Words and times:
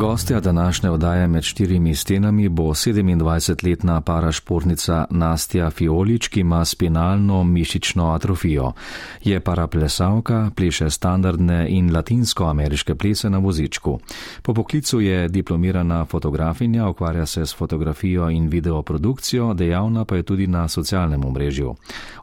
Gostja 0.00 0.40
današnje 0.40 0.90
oddaje 0.90 1.26
med 1.28 1.42
štirimi 1.42 1.94
stenami 1.94 2.48
bo 2.48 2.62
27-letna 2.62 4.00
parašportnica 4.00 5.04
Nastja 5.10 5.70
Fiolič, 5.70 6.28
ki 6.28 6.40
ima 6.40 6.64
spinalno 6.64 7.44
mišično 7.44 8.12
atrofijo. 8.12 8.72
Je 9.24 9.40
paraplesavka, 9.40 10.50
pleše 10.56 10.90
standardne 10.90 11.66
in 11.68 11.92
latinsko-ameriške 11.94 12.94
plese 12.94 13.30
na 13.30 13.38
vozičku. 13.38 13.98
Po 14.42 14.54
poklicu 14.54 15.00
je 15.00 15.28
diplomirana 15.28 16.04
fotografinja, 16.04 16.88
ukvarja 16.88 17.26
se 17.26 17.46
s 17.46 17.56
fotografijo 17.56 18.30
in 18.30 18.48
videoprodukcijo, 18.48 19.54
dejavna 19.54 20.04
pa 20.04 20.16
je 20.16 20.22
tudi 20.22 20.46
na 20.46 20.68
socialnem 20.68 21.24
omrežju. 21.24 21.74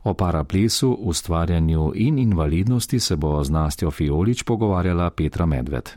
O 0.04 0.14
paraplesu, 0.14 0.98
ustvarjanju 1.00 1.92
in 1.96 2.20
invalidnosti 2.20 3.00
se 3.00 3.16
bo 3.16 3.44
z 3.44 3.50
Nastjo 3.50 3.92
Fiolič 3.92 4.44
pogovarjala 4.44 5.10
Petra 5.10 5.46
Medved. 5.46 5.90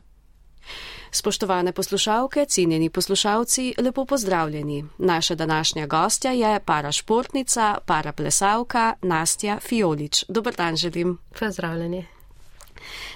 Spoštovane 1.13 1.73
poslušalke, 1.73 2.45
cenjeni 2.45 2.91
poslušalci, 2.91 3.75
lepo 3.79 4.05
pozdravljeni. 4.05 4.85
Naša 4.99 5.35
današnja 5.35 5.87
gostja 5.87 6.33
je 6.33 6.61
parašportnica, 6.61 7.79
paraplesavka 7.87 8.95
Nastja 9.03 9.59
Fiolič. 9.61 10.25
Dobr 10.29 10.55
dan 10.57 10.77
želim. 10.77 11.19
Pozdravljeni. 11.41 12.07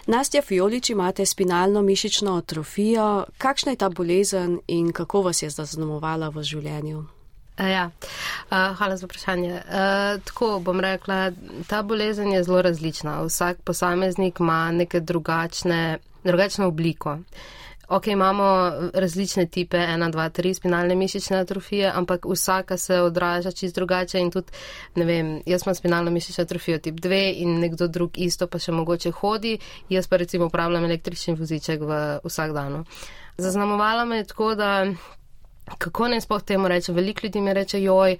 Nastja 0.06 0.42
Fiolič, 0.42 0.90
imate 0.90 1.26
spinalno 1.26 1.82
mišično 1.82 2.36
atrofijo. 2.36 3.24
Kakšna 3.38 3.72
je 3.72 3.76
ta 3.76 3.88
bolezen 3.88 4.58
in 4.66 4.92
kako 4.92 5.22
vas 5.22 5.42
je 5.42 5.50
zaznamovala 5.50 6.28
v 6.28 6.42
življenju? 6.42 7.04
Ja, 7.58 7.90
hvala 8.50 8.96
za 8.96 9.06
vprašanje. 9.06 9.62
Tako 10.24 10.58
bom 10.60 10.80
rekla, 10.80 11.30
ta 11.66 11.82
bolezen 11.82 12.32
je 12.32 12.44
zelo 12.44 12.62
različna. 12.62 13.22
Vsak 13.22 13.62
posameznik 13.64 14.40
ima 14.40 14.70
neke 14.72 15.00
drugačne, 15.00 15.98
drugačno 16.24 16.66
obliko. 16.66 17.18
Ok, 17.88 18.06
imamo 18.06 18.72
različne 18.94 19.46
tipe 19.46 19.76
1, 19.76 20.12
2, 20.12 20.30
3 20.40 20.54
spinalne 20.54 20.94
mišične 20.94 21.36
atrofije, 21.38 21.90
ampak 21.94 22.24
vsaka 22.24 22.76
se 22.76 23.00
odraža 23.00 23.50
čist 23.50 23.74
drugače 23.74 24.20
in 24.20 24.30
tudi, 24.30 24.52
ne 24.94 25.04
vem, 25.04 25.42
jaz 25.46 25.66
imam 25.66 25.74
spinalno 25.74 26.10
mišično 26.10 26.42
atrofijo 26.42 26.78
tip 26.78 26.94
2 26.94 27.32
in 27.36 27.60
nekdo 27.60 27.88
drug 27.88 28.18
isto 28.18 28.46
pa 28.46 28.58
še 28.58 28.72
mogoče 28.72 29.10
hodi, 29.10 29.58
jaz 29.88 30.08
pa 30.08 30.16
recimo 30.16 30.46
upravljam 30.46 30.84
električni 30.84 31.34
voziček 31.34 31.80
v 31.80 32.00
vsak 32.24 32.52
dan. 32.52 32.84
Zaznamovala 33.36 34.04
me 34.04 34.16
je 34.16 34.24
tako, 34.24 34.54
da 34.54 34.86
kako 35.78 36.08
ne 36.08 36.20
spoh 36.20 36.42
temu 36.42 36.68
reče, 36.68 36.92
veliko 36.92 37.26
ljudi 37.26 37.40
mi 37.40 37.54
reče, 37.54 37.82
joj, 37.82 38.16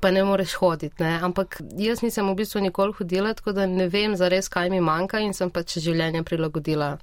pa 0.00 0.10
ne 0.10 0.24
moreš 0.24 0.54
hoditi, 0.54 1.02
ne? 1.02 1.18
ampak 1.22 1.60
jaz 1.76 2.02
nisem 2.02 2.28
v 2.28 2.34
bistvu 2.40 2.60
nikoli 2.60 2.92
hodila, 2.92 3.34
tako 3.34 3.52
da 3.52 3.66
ne 3.66 3.88
vem 3.88 4.16
zares, 4.16 4.48
kaj 4.48 4.70
mi 4.70 4.80
manjka 4.80 5.20
in 5.20 5.34
sem 5.34 5.50
pač 5.50 5.78
življenje 5.78 6.22
prilagodila 6.24 6.96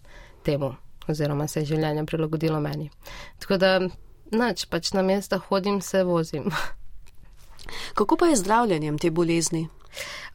temu 0.44 0.76
oziroma 1.12 1.48
se 1.48 1.62
je 1.62 1.74
življenje 1.74 2.06
prilagodilo 2.06 2.60
meni. 2.60 2.90
Tako 3.40 3.58
da, 3.62 3.72
nač, 4.32 4.66
pač 4.66 4.94
na 4.94 5.04
mesta 5.06 5.40
hodim, 5.50 5.82
se 5.82 6.04
vozim. 6.04 6.50
Kako 7.98 8.18
pa 8.18 8.32
je 8.32 8.42
zdravljenjem 8.42 8.98
te 9.00 9.12
bolezni? 9.12 9.68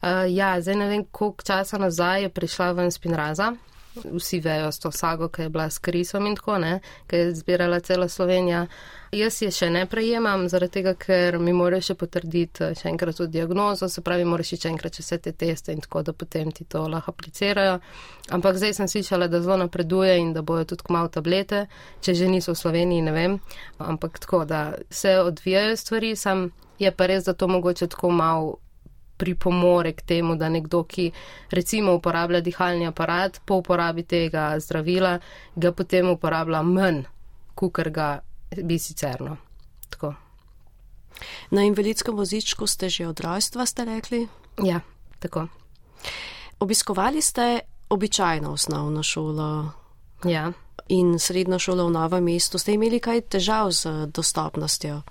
Uh, 0.01 0.25
ja, 0.29 0.55
zdaj 0.61 0.75
ne 0.75 0.87
vem, 0.87 1.05
koliko 1.11 1.43
časa 1.43 1.77
nazaj 1.81 2.27
je 2.27 2.29
prišla 2.29 2.71
ven 2.77 2.91
spinraza. 2.91 3.55
Vsi 4.03 4.39
vejo 4.39 4.71
s 4.71 4.79
to 4.79 4.91
sago, 4.91 5.29
ki 5.29 5.41
je 5.41 5.49
bila 5.49 5.69
s 5.69 5.79
krisom 5.79 6.27
in 6.27 6.35
tako, 6.35 6.57
ne, 6.57 6.79
ki 7.07 7.15
je 7.15 7.35
zbirala 7.35 7.79
cela 7.79 8.07
Slovenija. 8.07 8.65
Jaz 9.11 9.41
je 9.41 9.51
še 9.51 9.69
ne 9.71 9.85
prejemam, 9.87 10.49
zaradi 10.51 10.79
tega, 10.79 10.93
ker 10.99 11.37
mi 11.39 11.53
morajo 11.55 11.85
še 11.89 11.95
potrditi 11.95 12.65
eh, 12.65 12.75
še 12.75 12.89
enkrat 12.91 13.15
to 13.15 13.27
diagnozo, 13.31 13.87
se 13.89 14.03
pravi, 14.03 14.25
moraš 14.27 14.53
še 14.57 14.69
enkrat 14.69 14.99
vse 14.99 15.17
te 15.23 15.31
teste 15.31 15.71
in 15.71 15.81
tako, 15.85 16.03
da 16.03 16.13
potem 16.13 16.51
ti 16.51 16.67
to 16.67 16.83
lahko 16.91 17.15
aplicirajo. 17.15 17.79
Ampak 18.35 18.59
zdaj 18.59 18.75
sem 18.81 18.91
slišala, 18.91 19.29
da 19.31 19.41
zelo 19.41 19.61
napreduje 19.63 20.17
in 20.19 20.33
da 20.35 20.43
bojo 20.43 20.67
tudi 20.73 20.87
kmalo 20.89 21.07
tablete, 21.13 21.65
če 22.03 22.17
že 22.19 22.27
niso 22.27 22.51
v 22.51 22.61
Sloveniji, 22.61 23.07
ne 23.07 23.15
vem. 23.15 23.39
Ampak 23.79 24.19
tako, 24.19 24.43
da 24.45 24.73
se 24.89 25.15
odvijajo 25.23 25.77
stvari, 25.79 26.15
sam 26.15 26.49
je 26.79 26.91
pa 26.91 27.07
res, 27.07 27.25
da 27.25 27.33
to 27.33 27.47
mogoče 27.47 27.87
tako 27.87 28.11
mal 28.11 28.55
pripomore 29.17 29.93
k 29.93 30.01
temu, 30.01 30.35
da 30.35 30.49
nekdo, 30.49 30.83
ki 30.83 31.11
recimo 31.51 31.95
uporablja 31.97 32.41
dihalni 32.41 32.87
aparat, 32.87 33.41
po 33.45 33.61
uporabi 33.63 34.03
tega 34.03 34.53
zdravila, 34.59 35.17
ga 35.55 35.71
potem 35.71 36.09
uporablja 36.09 36.61
manj, 36.61 37.03
kukar 37.55 37.89
ga 37.89 38.09
bi 38.63 38.79
sicerno. 38.79 39.37
Tako. 39.89 40.13
Na 41.49 41.63
invalidskem 41.63 42.15
vozičku 42.15 42.67
ste 42.67 42.89
že 42.89 43.07
od 43.07 43.19
rojstva, 43.19 43.65
ste 43.65 43.85
rekli? 43.85 44.27
Ja, 44.63 44.81
tako. 45.19 45.47
Obiskovali 46.59 47.21
ste 47.21 47.59
običajno 47.89 48.51
osnovno 48.51 49.03
šolo. 49.03 49.71
Ja. 50.25 50.51
In 50.89 51.19
srednjo 51.19 51.59
šolo 51.59 51.87
v 51.87 51.91
novem 51.91 52.23
mestu. 52.23 52.57
Ste 52.57 52.73
imeli 52.73 52.99
kaj 52.99 53.21
težav 53.21 53.71
z 53.71 54.07
dostopnostjo? 54.13 55.01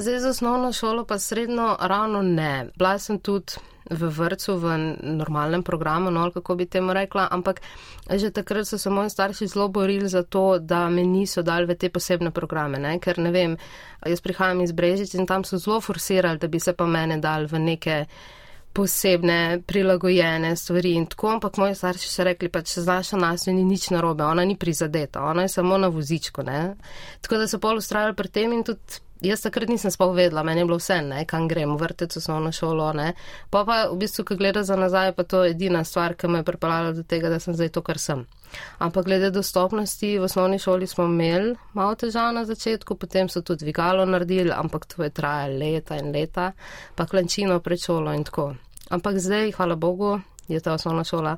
Zdaj 0.00 0.18
za 0.18 0.28
osnovno 0.28 0.72
šolo 0.72 1.04
pa 1.04 1.18
srednjo 1.18 1.76
ravno 1.80 2.22
ne. 2.22 2.68
Bila 2.76 2.98
sem 2.98 3.18
tudi 3.18 3.52
v 3.90 4.08
vrtu, 4.08 4.56
v 4.56 4.78
normalnem 5.02 5.62
programu, 5.62 6.10
no, 6.10 6.30
kako 6.30 6.54
bi 6.54 6.66
temu 6.66 6.92
rekla, 6.92 7.28
ampak 7.30 7.60
že 8.10 8.30
takrat 8.30 8.66
so 8.66 8.78
se 8.78 8.90
moji 8.90 9.10
starši 9.10 9.46
zelo 9.46 9.68
borili 9.68 10.08
za 10.08 10.22
to, 10.22 10.58
da 10.58 10.88
me 10.88 11.04
niso 11.04 11.42
dali 11.42 11.66
v 11.66 11.74
te 11.74 11.90
posebne 11.90 12.30
programe, 12.30 12.78
ne? 12.78 12.98
ker 12.98 13.18
ne 13.18 13.30
vem, 13.30 13.56
jaz 14.06 14.20
prihajam 14.20 14.60
iz 14.60 14.72
Brežic 14.72 15.14
in 15.14 15.26
tam 15.26 15.44
so 15.44 15.58
zelo 15.58 15.80
forsirali, 15.80 16.38
da 16.38 16.48
bi 16.48 16.60
se 16.60 16.72
pa 16.72 16.86
mene 16.86 17.18
dali 17.18 17.46
v 17.46 17.58
neke 17.58 18.04
posebne, 18.72 19.60
prilagojene 19.66 20.56
stvari 20.56 20.94
in 20.94 21.06
tako, 21.06 21.28
ampak 21.28 21.56
moji 21.56 21.74
starši 21.74 22.08
so 22.08 22.24
rekli, 22.24 22.48
pa 22.48 22.62
če 22.62 22.80
znaš 22.80 23.12
na 23.12 23.18
nas, 23.18 23.46
ni 23.46 23.64
nič 23.64 23.90
narobe, 23.90 24.24
ona 24.24 24.44
ni 24.44 24.56
prizadeta, 24.56 25.20
ona 25.20 25.42
je 25.42 25.48
samo 25.48 25.78
na 25.78 25.88
vozičku, 25.88 26.42
ne. 26.42 26.74
Tako 27.20 27.36
da 27.36 27.48
so 27.48 27.58
pol 27.58 27.76
ustrajali 27.76 28.16
pri 28.16 28.28
tem 28.28 28.52
in 28.52 28.64
tudi 28.64 29.09
Jaz 29.20 29.42
takrat 29.44 29.68
nisem 29.68 29.92
sploh 29.92 30.14
vedela, 30.16 30.42
meni 30.42 30.62
je 30.62 30.64
bilo 30.64 30.78
vse, 30.80 30.96
ne, 31.04 31.24
kam 31.28 31.48
grem, 31.48 31.74
vrtec, 31.76 32.16
osnovno 32.16 32.52
šolo, 32.56 32.86
ne. 32.96 33.10
Pa 33.52 33.66
pa 33.68 33.82
v 33.90 33.98
bistvu, 34.00 34.24
ko 34.24 34.36
gledam 34.40 34.64
za 34.64 34.78
nazaj, 34.80 35.12
pa 35.12 35.26
to 35.28 35.42
je 35.44 35.52
edina 35.52 35.84
stvar, 35.84 36.14
ki 36.16 36.28
me 36.28 36.40
je 36.40 36.46
pripeljala 36.48 36.94
do 36.96 37.04
tega, 37.04 37.28
da 37.28 37.40
sem 37.40 37.54
zdaj 37.54 37.68
to, 37.76 37.82
kar 37.84 38.00
sem. 38.00 38.24
Ampak 38.80 39.04
glede 39.04 39.30
dostopnosti, 39.30 40.16
v 40.18 40.24
osnovni 40.24 40.58
šoli 40.58 40.88
smo 40.88 41.04
imeli 41.04 41.52
malo 41.76 41.94
težav 42.00 42.32
na 42.34 42.46
začetku, 42.48 42.96
potem 42.96 43.28
so 43.28 43.44
tudi 43.44 43.66
dvigalo 43.66 44.08
naredili, 44.08 44.56
ampak 44.56 44.88
to 44.88 45.04
je 45.04 45.12
trajalo 45.12 45.58
leta 45.58 46.00
in 46.00 46.12
leta, 46.16 46.52
pa 46.96 47.06
klančino 47.06 47.60
pred 47.60 47.84
šolo 47.84 48.16
in 48.16 48.24
tako. 48.24 48.54
Ampak 48.88 49.20
zdaj, 49.20 49.52
hvala 49.52 49.76
Bogu, 49.76 50.20
je 50.48 50.60
ta 50.60 50.72
osnovna 50.72 51.04
šola 51.04 51.36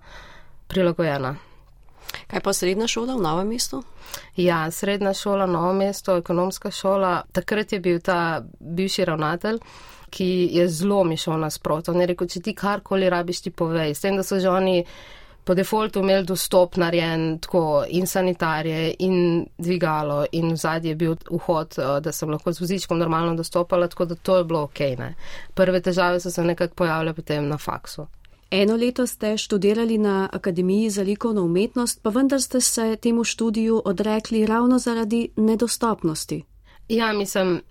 prilagojena. 0.68 1.51
Kaj 2.26 2.40
pa 2.40 2.52
srednja 2.52 2.86
šola 2.88 3.16
v 3.16 3.22
novem 3.22 3.48
mestu? 3.48 3.82
Ja, 4.36 4.70
srednja 4.70 5.14
šola, 5.14 5.46
novo 5.46 5.72
mesto, 5.72 6.16
ekonomska 6.16 6.70
šola. 6.70 7.22
Takrat 7.32 7.72
je 7.72 7.80
bil 7.80 8.00
ta 8.00 8.42
bivši 8.60 9.04
ravnatelj, 9.04 9.58
ki 10.10 10.28
je 10.52 10.68
zelo 10.68 11.04
mi 11.04 11.16
šel 11.16 11.40
nasprotno. 11.40 11.94
On 11.94 12.00
je 12.00 12.06
rekel, 12.12 12.28
če 12.28 12.40
ti 12.40 12.54
karkoli 12.54 13.10
rabiš, 13.10 13.40
ti 13.46 13.50
povej. 13.50 13.94
S 13.94 14.04
tem, 14.04 14.16
da 14.16 14.22
so 14.22 14.40
že 14.40 14.48
oni 14.48 14.84
po 15.44 15.54
defaultu 15.54 16.00
imeli 16.00 16.26
dostop 16.26 16.76
narejen 16.76 17.38
tako 17.42 17.84
in 17.88 18.06
sanitarije 18.06 18.94
in 18.98 19.46
dvigalo 19.58 20.24
in 20.32 20.52
v 20.52 20.56
zadnji 20.56 20.90
je 20.90 20.94
bil 20.94 21.16
vhod, 21.30 21.78
eh, 21.78 22.00
da 22.00 22.12
sem 22.12 22.30
lahko 22.30 22.52
z 22.52 22.60
vozičkom 22.60 22.98
normalno 22.98 23.34
dostopala, 23.34 23.88
tako 23.88 24.04
da 24.04 24.14
to 24.14 24.36
je 24.38 24.44
bilo 24.44 24.62
ok. 24.62 24.80
Ne. 24.98 25.14
Prve 25.54 25.80
težave 25.80 26.20
so 26.20 26.30
se 26.30 26.44
nekako 26.44 26.74
pojavljale 26.74 27.14
potem 27.14 27.48
na 27.48 27.58
faksu. 27.58 28.06
Eno 28.52 28.76
leto 28.76 29.06
ste 29.06 29.36
študirali 29.36 29.98
na 29.98 30.28
Akademiji 30.32 30.90
za 30.90 31.02
likovno 31.02 31.42
umetnost, 31.42 32.02
pa 32.02 32.10
vendar 32.10 32.42
ste 32.42 32.60
se 32.60 32.96
temu 32.96 33.24
študiju 33.24 33.82
odrekli 33.84 34.46
ravno 34.46 34.78
zaradi 34.78 35.28
nedostopnosti. 35.36 36.42
Ja, 36.88 37.12
mislim, 37.12 37.62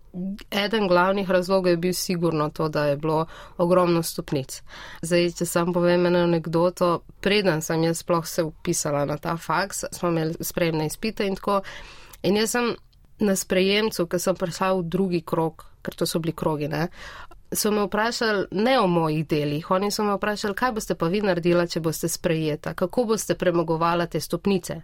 eden 0.51 0.87
glavnih 0.87 1.29
razlogov 1.29 1.71
je 1.71 1.77
bil 1.77 1.93
sigurno 1.93 2.49
to, 2.49 2.69
da 2.69 2.85
je 2.85 2.97
bilo 2.97 3.25
ogromno 3.57 4.03
stopnic. 4.03 4.61
Zdaj, 5.01 5.31
če 5.31 5.45
sam 5.45 5.73
povem 5.73 6.05
eno 6.05 6.19
anegdoto, 6.19 7.03
preden 7.19 7.61
sem 7.61 7.83
jaz 7.83 8.01
sploh 8.01 8.25
se 8.27 8.43
upisala 8.43 9.05
na 9.05 9.17
ta 9.17 9.37
faks, 9.37 9.83
smo 9.91 10.09
imeli 10.09 10.33
spremne 10.41 10.85
izpite 10.85 11.27
in 11.27 11.35
tako. 11.35 11.61
In 12.23 12.41
jaz 12.41 12.57
sem 12.57 12.73
na 13.19 13.35
sprejemcu, 13.35 14.07
ker 14.07 14.19
sem 14.19 14.35
prišla 14.35 14.73
v 14.73 14.89
drugi 14.89 15.21
krok, 15.21 15.65
ker 15.81 15.93
to 15.93 16.09
so 16.09 16.19
bili 16.19 16.33
krogi, 16.33 16.67
ne, 16.67 16.87
so 17.51 17.71
me 17.71 17.83
vprašali 17.83 18.45
ne 18.51 18.79
o 18.79 18.87
mojih 18.87 19.27
delih, 19.27 19.71
oni 19.71 19.91
so 19.91 20.03
me 20.03 20.15
vprašali, 20.15 20.55
kaj 20.55 20.71
boste 20.71 20.95
pa 20.95 21.07
vi 21.07 21.21
naredila, 21.21 21.67
če 21.67 21.79
boste 21.79 22.09
sprejeta, 22.09 22.73
kako 22.73 23.05
boste 23.05 23.35
premagovala 23.35 24.05
te 24.07 24.19
stopnice. 24.19 24.81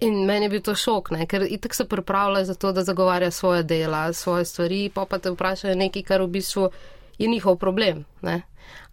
In 0.00 0.24
meni 0.26 0.46
je 0.46 0.50
bil 0.50 0.62
to 0.64 0.74
šok, 0.74 1.10
ne? 1.10 1.26
ker 1.26 1.44
itak 1.48 1.74
se 1.74 1.84
pripravlja 1.84 2.44
za 2.44 2.54
to, 2.54 2.72
da 2.72 2.84
zagovarja 2.84 3.30
svoje 3.30 3.62
dela, 3.62 4.12
svoje 4.12 4.44
stvari, 4.44 4.90
pa 4.94 5.04
pa 5.04 5.18
te 5.18 5.30
vprašajo 5.30 5.74
nekaj, 5.76 6.02
kar 6.02 6.22
v 6.22 6.30
bistvu 6.38 6.70
je 7.18 7.28
njihov 7.28 7.56
problem. 7.56 8.04
Ne? 8.22 8.40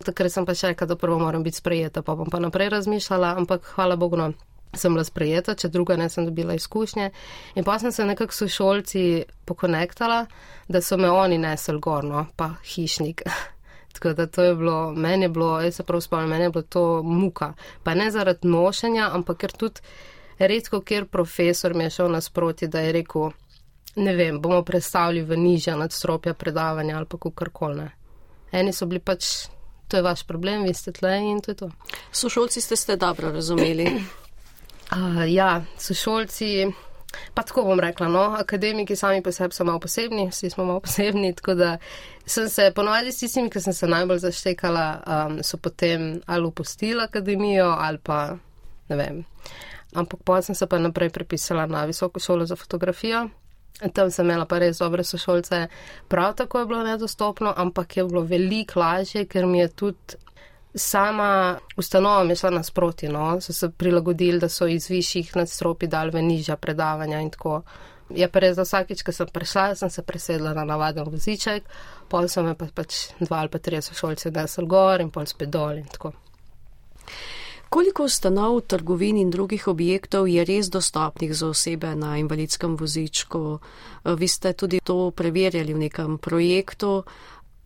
Takrat 0.04 0.34
sem 0.34 0.46
pa 0.46 0.56
še 0.58 0.74
rekla, 0.74 0.88
da 0.88 1.00
prvo 1.00 1.20
moram 1.20 1.44
biti 1.44 1.62
sprejeta, 1.62 2.02
pa 2.02 2.16
bom 2.16 2.28
pa 2.30 2.42
naprej 2.44 2.70
razmišljala, 2.70 3.36
ampak 3.38 3.72
hvala 3.76 3.96
Bogu, 3.96 4.18
no, 4.18 4.34
sem 4.74 4.94
bila 4.94 5.04
sprejeta, 5.04 5.56
če 5.56 5.70
druga 5.70 5.98
ne 5.98 6.10
sem 6.10 6.26
dobila 6.26 6.56
izkušnje. 6.58 7.10
In 7.56 7.64
pa 7.64 7.80
sem 7.80 7.92
se 7.92 8.06
nekako 8.06 8.34
s 8.34 8.48
šolci 8.54 9.24
pokonektala, 9.46 10.26
da 10.68 10.82
so 10.82 10.98
me 10.98 11.10
oni 11.10 11.38
nesel 11.38 11.80
gorno, 11.80 12.26
pa 12.36 12.54
hišnik. 12.64 13.24
Tako 13.94 14.14
da 14.14 14.28
to 14.28 14.44
je 14.44 14.56
bilo, 14.56 14.92
meni 14.92 15.26
je 15.26 15.30
bilo, 15.30 15.62
jaz 15.62 15.76
se 15.76 15.84
prav 15.84 16.02
spomnim, 16.02 16.30
meni 16.30 16.44
je 16.44 16.50
bilo 16.50 16.62
to 16.62 17.04
muka. 17.04 17.54
Pa 17.84 17.94
ne 17.94 18.12
zaradi 18.12 18.48
nošenja, 18.48 19.10
ampak 19.14 19.38
ker 19.38 19.52
tudi 19.58 19.82
redko, 20.38 20.82
ker 20.82 21.06
profesor 21.06 21.74
mi 21.74 21.84
je 21.84 21.90
šel 21.90 22.12
nasproti, 22.12 22.68
da 22.68 22.80
je 22.80 22.92
rekel, 23.00 23.32
ne 23.96 24.16
vem, 24.16 24.42
bomo 24.42 24.62
predstavili 24.64 25.24
v 25.26 25.38
nižja 25.38 25.76
nadstropja 25.76 26.34
predavanja 26.34 26.98
ali 26.98 27.06
pa 27.10 27.18
kakorkoli. 27.18 27.90
Eni 28.52 28.74
so 28.74 28.86
bili 28.86 29.00
pač, 29.00 29.48
to 29.88 29.98
je 29.98 30.04
vaš 30.04 30.24
problem, 30.28 30.64
vi 30.64 30.74
ste 30.74 30.92
tle 30.92 31.18
in 31.18 31.42
to 31.42 31.52
je 31.52 31.56
to. 31.56 31.72
Sošolci 32.12 32.62
ste 32.62 32.76
ste 32.76 32.96
dobro 32.96 33.32
razumeli. 33.32 33.90
Uh, 34.92 35.34
ja, 35.34 35.64
sošolci. 35.78 36.68
Pa 37.34 37.44
tako 37.44 37.64
bom 37.64 37.80
rekla, 37.80 38.08
no, 38.08 38.20
akademiki 38.20 38.96
sami 38.96 39.24
po 39.24 39.32
sebi 39.32 39.56
so 39.56 39.64
malo 39.64 39.80
posebni, 39.80 40.28
vsi 40.30 40.50
smo 40.50 40.66
malo 40.66 40.80
posebni, 40.80 41.34
tako 41.36 41.54
da 41.54 41.78
sem 42.26 42.50
se 42.50 42.72
ponovadi 42.76 43.12
s 43.12 43.20
tistimi, 43.20 43.50
ki 43.50 43.62
sem 43.62 43.74
se 43.74 43.88
najbolj 43.88 44.20
zaštekala, 44.20 44.86
um, 45.08 45.40
so 45.44 45.58
potem 45.58 46.22
ali 46.26 46.46
upustili 46.46 47.04
akademijo 47.04 47.66
ali 47.66 47.98
pa 48.04 48.38
ne 48.90 48.96
vem. 48.96 49.24
Ampak 49.94 50.20
potem 50.24 50.44
sem 50.44 50.56
se 50.56 50.68
pa 50.68 50.80
naprej 50.80 51.10
prepisala 51.10 51.66
na 51.66 51.86
visoko 51.86 52.20
šolo 52.20 52.46
za 52.46 52.56
fotografijo. 52.56 53.30
Tam 53.94 54.12
sem 54.12 54.26
imela 54.26 54.46
pa 54.46 54.60
res 54.60 54.78
dobre 54.78 55.04
sošolce, 55.04 55.68
prav 56.08 56.36
tako 56.36 56.60
je 56.60 56.66
bilo 56.66 56.84
nedostopno, 56.84 57.54
ampak 57.58 57.98
je 57.98 58.04
bilo 58.04 58.22
veliko 58.22 58.80
lažje, 58.80 59.26
ker 59.26 59.46
mi 59.46 59.60
je 59.60 59.68
tudi 59.68 60.18
sama 60.76 61.60
ustanova 61.78 62.24
mi 62.24 62.36
šla 62.36 62.50
nasproti, 62.50 63.08
no, 63.08 63.42
so 63.42 63.54
se 63.54 63.70
prilagodili, 63.70 64.40
da 64.40 64.50
so 64.50 64.68
iz 64.68 64.90
višjih 64.90 65.36
nadstropi 65.36 65.88
dal 65.88 66.12
v 66.14 66.22
nižja 66.22 66.58
predavanja 66.58 67.22
in 67.22 67.30
tako. 67.30 67.62
Je 68.10 68.28
pa 68.32 68.40
res, 68.40 68.56
da 68.56 68.64
vsakič, 68.64 69.04
ko 69.04 69.12
sem 69.12 69.28
prišla, 69.34 69.76
sem 69.76 69.90
se 69.92 70.02
presedla 70.02 70.54
na 70.56 70.64
navaden 70.64 71.10
voziček, 71.12 71.66
pol 72.08 72.30
so 72.32 72.44
me 72.44 72.56
pa 72.56 72.70
pač 72.74 73.10
dva 73.20 73.42
ali 73.42 73.52
pa 73.52 73.60
tri 73.60 73.82
sošolce 73.82 74.32
desel 74.32 74.66
gor 74.66 75.04
in 75.04 75.12
pol 75.12 75.28
spet 75.28 75.52
dol 75.52 75.82
in 75.82 75.90
tako. 75.92 76.14
Koliko 77.70 78.06
ustanov, 78.08 78.62
trgovin 78.62 79.18
in 79.18 79.30
drugih 79.30 79.68
objektov 79.68 80.30
je 80.32 80.46
res 80.48 80.70
dostopnih 80.72 81.34
za 81.36 81.50
osebe 81.52 81.96
na 81.96 82.16
invalidskem 82.18 82.78
vozičku? 82.80 83.60
Vi 84.06 84.28
ste 84.28 84.54
tudi 84.54 84.80
to 84.80 85.12
preverjali 85.12 85.74
v 85.74 85.80
nekem 85.80 86.18
projektu. 86.18 87.04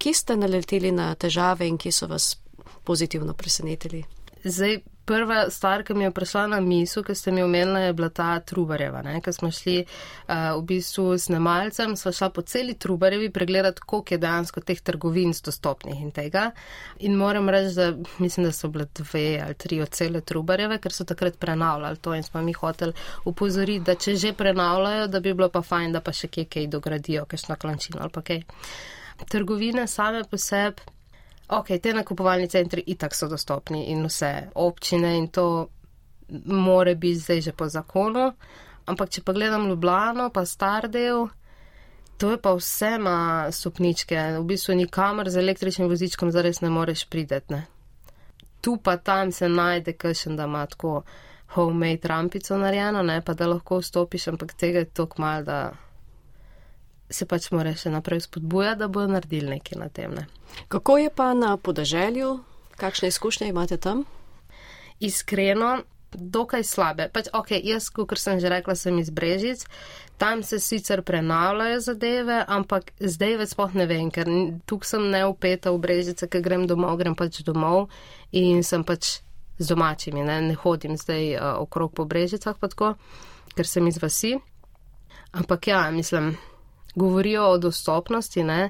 Kje 0.01 0.13
ste 0.13 0.37
naleteli 0.37 0.91
na 0.91 1.13
težave 1.15 1.67
in 1.69 1.77
kje 1.77 1.91
so 1.93 2.09
vas 2.09 2.33
pozitivno 2.83 3.33
presenetili? 3.33 4.03
Zdaj, 4.43 4.79
prva 5.05 5.49
stvar, 5.49 5.83
ki 5.83 5.93
mi 5.93 6.03
je 6.03 6.11
prišla 6.11 6.47
na 6.47 6.59
misel, 6.63 7.03
ki 7.03 7.15
ste 7.15 7.31
mi 7.31 7.43
omenili, 7.43 7.81
je 7.81 7.93
bila 7.93 8.09
ta 8.09 8.39
Trubarjeva. 8.39 9.01
Ker 9.21 9.33
smo 9.33 9.51
šli 9.51 9.81
uh, 9.83 10.33
v 10.57 10.61
bistvu 10.65 11.17
s 11.17 11.29
nemalcem, 11.29 11.95
smo 11.97 12.11
šla 12.11 12.29
po 12.33 12.41
celi 12.41 12.73
Trubarjevi 12.73 13.29
pregledati, 13.33 13.81
koliko 13.85 14.13
je 14.13 14.17
dejansko 14.17 14.63
teh 14.65 14.81
trgovin 14.81 15.33
dostopnih 15.45 16.01
in 16.01 16.11
tega. 16.11 16.51
In 16.99 17.17
moram 17.19 17.49
reči, 17.49 17.75
da 17.75 17.91
mislim, 18.17 18.45
da 18.45 18.51
so 18.51 18.69
bile 18.69 18.87
dve 18.95 19.41
ali 19.45 19.53
tri 19.53 19.81
od 19.81 19.89
cele 19.89 20.21
Trubarjeve, 20.21 20.79
ker 20.81 20.93
so 20.93 21.05
takrat 21.05 21.37
prenavljali 21.39 21.97
to 21.97 22.15
in 22.15 22.23
smo 22.23 22.41
mi 22.41 22.53
hoteli 22.53 22.93
upozoriti, 23.25 23.85
da 23.85 23.95
če 23.95 24.15
že 24.15 24.33
prenavljajo, 24.33 25.07
da 25.07 25.19
bi 25.19 25.33
bilo 25.33 25.49
pa 25.49 25.61
fajn, 25.61 25.91
da 25.91 26.01
pa 26.01 26.13
še 26.13 26.27
kje 26.27 26.45
kaj 26.45 26.67
dogradijo, 26.67 27.25
kakšno 27.25 27.55
klančino 27.61 28.01
ali 28.01 28.09
pa 28.09 28.21
kaj. 28.21 28.41
Trgovine 29.29 29.87
same 29.87 30.23
po 30.23 30.37
sebi 30.37 30.81
ok, 31.51 31.67
te 31.83 31.93
nakupovalni 31.93 32.47
centri 32.49 32.83
itak 32.87 33.15
so 33.15 33.27
dostopni 33.27 33.85
in 33.91 34.05
vse 34.07 34.49
občine 34.55 35.17
in 35.17 35.27
to 35.27 35.67
more 36.45 36.95
biti 36.95 37.19
zdaj 37.19 37.41
že 37.41 37.51
po 37.51 37.67
zakonu. 37.67 38.31
Ampak, 38.85 39.09
če 39.09 39.21
pa 39.21 39.33
gledam 39.33 39.67
Ljubljano, 39.69 40.29
pa 40.33 40.45
star 40.45 40.87
del, 40.89 41.27
to 42.17 42.31
je 42.31 42.37
pa 42.41 42.53
vse 42.57 42.97
na 42.97 43.51
stopničke. 43.51 44.17
V 44.39 44.43
bistvu 44.45 44.75
nikamor 44.75 45.29
z 45.29 45.37
električnim 45.37 45.89
vozičkom 45.89 46.31
zares 46.31 46.61
ne 46.61 46.69
moreš 46.69 47.05
prideti. 47.09 47.53
Ne? 47.53 47.65
Tu 48.61 48.77
pa 48.83 48.97
tam 48.97 49.31
se 49.31 49.49
najde 49.49 49.93
kakšen, 49.93 50.35
da 50.35 50.45
ima 50.49 50.65
tako 50.65 51.03
homemade 51.53 52.07
rampico 52.07 52.57
narejeno, 52.57 53.03
ne 53.03 53.21
pa 53.21 53.33
da 53.33 53.47
lahko 53.47 53.81
vstopiš, 53.81 54.27
ampak 54.27 54.53
tega 54.53 54.85
je 54.85 54.89
tako 54.89 55.21
mal, 55.21 55.43
da 55.43 55.73
se 57.11 57.27
pač 57.27 57.51
mora 57.51 57.75
še 57.77 57.91
naprej 57.93 58.25
spodbujati, 58.27 58.79
da 58.79 58.87
bodo 58.87 59.13
naredili 59.15 59.57
nekaj 59.57 59.79
na 59.79 59.89
tem. 59.89 60.15
Ne. 60.15 60.27
Kako 60.71 60.97
je 60.97 61.13
pa 61.15 61.33
na 61.37 61.55
podeželju, 61.57 62.39
kakšne 62.79 63.11
izkušnje 63.11 63.51
imate 63.51 63.77
tam? 63.77 64.05
Iskreno, 64.99 65.81
dokaj 66.11 66.63
slabe. 66.63 67.07
Pač, 67.13 67.29
ok, 67.33 67.55
jaz, 67.63 67.89
kot 67.93 68.19
sem 68.19 68.39
že 68.39 68.51
rekla, 68.51 68.75
sem 68.75 68.99
iz 68.99 69.09
Brežic, 69.09 69.63
tam 70.17 70.43
se 70.43 70.59
sicer 70.59 71.01
prenavljajo 71.01 71.79
zadeve, 71.79 72.43
ampak 72.47 72.91
zdaj 72.99 73.37
več 73.41 73.55
spoh 73.55 73.73
ne 73.73 73.87
vem, 73.89 74.11
ker 74.11 74.29
tukaj 74.69 74.95
sem 74.95 75.07
neupeta 75.11 75.71
v 75.71 75.81
Brežice, 75.81 76.27
ker 76.27 76.43
grem 76.43 76.67
domov, 76.67 76.97
grem 76.99 77.15
pač 77.15 77.41
domov 77.47 77.89
in 78.31 78.63
sem 78.63 78.83
pač 78.83 79.21
z 79.61 79.67
domačimi, 79.69 80.23
ne, 80.25 80.41
ne 80.41 80.55
hodim 80.57 80.97
zdaj 80.97 81.35
uh, 81.35 81.41
okrog 81.61 81.93
po 81.95 82.05
Brežicah, 82.05 82.57
pa 82.57 82.69
tako, 82.71 82.95
ker 83.55 83.67
sem 83.67 83.87
iz 83.87 84.01
vasi. 84.01 84.35
Ampak 85.31 85.67
ja, 85.71 85.85
mislim, 85.93 86.33
govorijo 86.95 87.49
o 87.49 87.57
dostopnosti, 87.57 88.43
ne? 88.43 88.69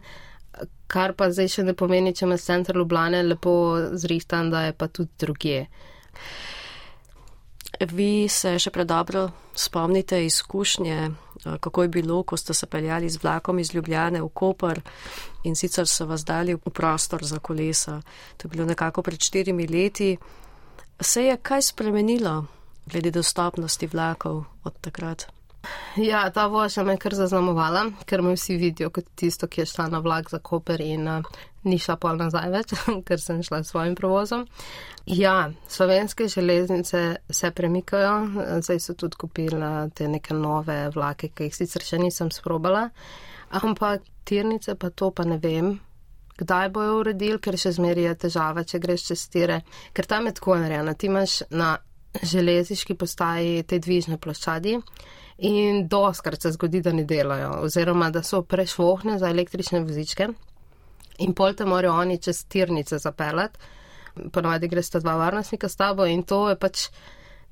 kar 0.91 1.13
pa 1.15 1.29
zdaj 1.31 1.50
še 1.56 1.63
ne 1.63 1.75
pomeni, 1.77 2.13
če 2.15 2.25
ima 2.27 2.38
center 2.41 2.75
Ljubljane 2.75 3.23
lepo 3.23 3.53
zrihtan, 3.95 4.51
da 4.51 4.68
je 4.68 4.73
pa 4.75 4.89
tudi 4.91 5.12
druge. 5.23 5.59
Vi 7.91 8.27
se 8.29 8.57
še 8.59 8.73
predobro 8.75 9.29
spomnite 9.57 10.19
izkušnje, 10.25 10.97
eh, 11.07 11.57
kako 11.63 11.88
je 11.88 11.94
bilo, 11.95 12.21
ko 12.23 12.38
ste 12.38 12.53
se 12.53 12.68
peljali 12.68 13.09
z 13.09 13.23
vlakom 13.23 13.59
iz 13.59 13.73
Ljubljane 13.73 14.21
v 14.21 14.29
Koper 14.29 14.81
in 15.47 15.56
sicer 15.56 15.88
so 15.88 16.06
vas 16.06 16.25
dali 16.27 16.56
v 16.56 16.69
prostor 16.69 17.23
za 17.23 17.39
kolesa. 17.39 18.01
To 18.38 18.47
je 18.47 18.51
bilo 18.51 18.65
nekako 18.65 19.01
pred 19.01 19.19
štirimi 19.19 19.68
leti. 19.68 20.18
Se 21.00 21.23
je 21.25 21.38
kaj 21.38 21.62
spremenilo 21.62 22.45
glede 22.85 23.12
dostopnosti 23.12 23.88
vlakov 23.88 24.44
od 24.63 24.73
takrat? 24.81 25.31
Ja, 25.95 26.23
ta 26.31 26.47
vožnja 26.47 26.83
me 26.83 26.95
je 26.95 27.01
kar 27.03 27.13
zaznamovala, 27.15 27.85
ker 28.09 28.21
me 28.21 28.33
vsi 28.33 28.55
vidijo 28.57 28.89
kot 28.89 29.09
tisto, 29.15 29.47
ki 29.47 29.61
je 29.61 29.65
šla 29.73 29.87
na 29.91 29.99
vlak 29.99 30.30
za 30.31 30.39
Koper 30.39 30.81
in 30.81 31.07
uh, 31.07 31.27
ni 31.63 31.77
šla 31.80 31.97
pol 32.01 32.18
nazaj 32.18 32.47
več, 32.53 32.73
ker 33.07 33.21
sem 33.21 33.44
šla 33.45 33.61
s 33.61 33.73
svojim 33.73 33.95
provozom. 33.95 34.45
Ja, 35.06 35.51
slovenske 35.68 36.27
železnice 36.27 37.03
se 37.30 37.51
premikajo, 37.51 38.15
zdaj 38.61 38.80
so 38.80 38.95
tudi 38.97 39.19
kupili 39.19 39.61
te 39.94 40.07
neke 40.07 40.33
nove 40.33 40.89
vlake, 40.95 41.30
ki 41.30 41.49
jih 41.49 41.56
sicer 41.56 41.85
še 41.85 42.01
nisem 42.01 42.31
sprobala, 42.33 42.89
ampak 43.61 44.06
tirnice 44.25 44.75
pa 44.75 44.89
to 44.89 45.11
pa 45.11 45.25
ne 45.27 45.37
vem. 45.41 45.75
Kdaj 46.41 46.69
bojo 46.73 47.01
uredili, 47.03 47.37
ker 47.37 47.57
še 47.59 47.75
zmeri 47.75 48.07
je 48.07 48.15
težava, 48.25 48.63
če 48.65 48.80
greš 48.81 49.11
čez 49.11 49.27
tire, 49.30 49.59
ker 49.94 50.07
tam 50.09 50.25
je 50.25 50.37
tako 50.39 50.56
narejeno. 50.63 50.95
Ti 50.97 51.09
imaš 51.11 51.41
na 51.53 51.75
železniški 52.23 52.95
postaji 52.95 53.63
te 53.63 53.80
dvižne 53.80 54.18
ploščadi, 54.18 54.80
in 55.41 55.87
doskrat 55.87 56.41
se 56.41 56.51
zgodi, 56.51 56.81
da 56.81 56.91
ne 56.94 57.03
delajo, 57.03 57.51
oziroma 57.65 58.09
da 58.09 58.23
so 58.23 58.41
prešvohne 58.41 59.18
za 59.19 59.30
električne 59.30 59.80
vozičke 59.81 60.27
in 61.18 61.33
pol 61.33 61.53
te 61.53 61.65
morajo 61.65 61.95
oni 62.01 62.18
čez 62.18 62.45
tirnice 62.45 62.97
zapeljati. 62.97 63.59
Ponovadi 64.31 64.68
gre 64.68 64.83
sta 64.83 64.99
dva 64.99 65.15
varnostnika 65.15 65.69
s 65.69 65.75
tabo 65.75 66.06
in 66.06 66.23
to 66.23 66.49
je 66.49 66.56
pač. 66.56 66.87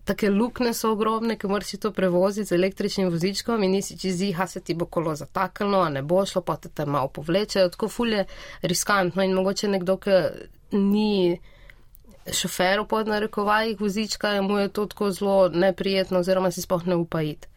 Take 0.05 0.29
lukne 0.29 0.71
so 0.73 0.89
ogromne, 0.95 1.35
ki 1.37 1.47
moraš 1.47 1.75
to 1.81 1.91
prevoziti 1.93 2.47
z 2.47 2.55
električnim 2.55 3.09
vozičkom 3.13 3.63
in 3.63 3.71
nisi 3.77 3.97
čez 3.99 4.21
jih, 4.21 4.39
a 4.41 4.47
se 4.47 4.59
ti 4.59 4.73
bo 4.73 4.85
kolo 4.85 5.13
zataknilo, 5.15 5.81
a 5.85 5.89
ne 5.89 6.01
bo 6.01 6.23
šlo, 6.25 6.41
pa 6.41 6.55
te 6.57 6.85
malo 6.85 7.11
povlečejo, 7.13 7.69
tako 7.69 7.87
fulje 7.87 8.23
riskantno 8.61 9.23
in 9.23 9.35
mogoče 9.37 9.67
nekdo, 9.67 9.97
ki 9.97 10.15
ni 10.71 11.37
šofer 12.33 12.79
v 12.79 12.87
podnarekovajih 12.87 13.79
vozička, 13.79 14.41
mu 14.41 14.57
je 14.57 14.67
to 14.67 14.85
tako 14.85 15.11
zelo 15.11 15.49
neprijetno 15.49 16.19
oziroma 16.19 16.51
si 16.51 16.61
spoh 16.61 16.85
ne 16.85 16.95
upajiti. 16.95 17.47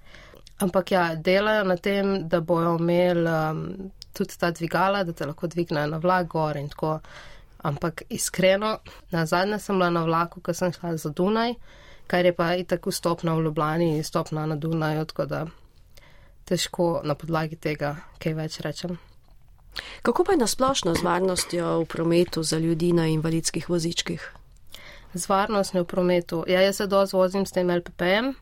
Ampak 0.59 0.93
ja, 0.93 1.15
delajo 1.15 1.65
na 1.65 1.77
tem, 1.77 2.29
da 2.29 2.41
bojo 2.41 2.77
imeli 2.79 3.31
um, 3.31 3.91
tudi 4.13 4.39
ta 4.39 4.51
dvigala, 4.51 5.05
da 5.05 5.13
te 5.13 5.27
lahko 5.27 5.47
dvignejo 5.47 5.87
na 5.87 5.99
vlak 5.99 6.29
gor 6.29 6.57
in 6.57 6.69
tako. 6.69 7.01
Ampak 7.63 8.03
iskreno, 8.11 8.79
na 9.11 9.27
zadnje 9.27 9.59
sem 9.59 9.77
bila 9.79 9.91
na 9.91 10.05
vlaku, 10.05 10.41
ko 10.41 10.55
sem 10.55 10.73
šla 10.73 10.97
za 10.97 11.11
Dunaj, 11.11 11.55
kar 12.07 12.27
je 12.27 12.33
pa 12.35 12.55
i 12.55 12.65
tako 12.65 12.91
stopna 12.91 13.35
v 13.35 13.43
Ljubljani 13.43 13.97
in 13.97 14.05
stopna 14.05 14.47
na 14.47 14.57
Dunaju, 14.57 15.05
tako 15.05 15.27
da 15.27 15.47
težko 16.45 17.01
na 17.05 17.15
podlagi 17.15 17.57
tega 17.57 17.97
kaj 18.19 18.35
več 18.35 18.61
rečem. 18.61 18.99
Kako 20.03 20.25
pa 20.25 20.33
je 20.33 20.43
nasplošno 20.43 20.95
z 20.95 21.03
varnostjo 21.03 21.79
v 21.81 21.87
prometu 21.87 22.43
za 22.43 22.59
ljudi 22.59 22.93
na 22.93 23.07
invalidskih 23.07 23.71
vozičkih? 23.71 24.42
Z 25.15 25.29
varnostjo 25.29 25.83
v 25.83 25.87
prometu. 25.87 26.45
Ja, 26.49 26.61
jaz 26.61 26.77
se 26.77 26.87
doz 26.87 27.13
vozim 27.13 27.47
s 27.47 27.53
tem 27.53 27.71
LPP-jem 27.71 28.35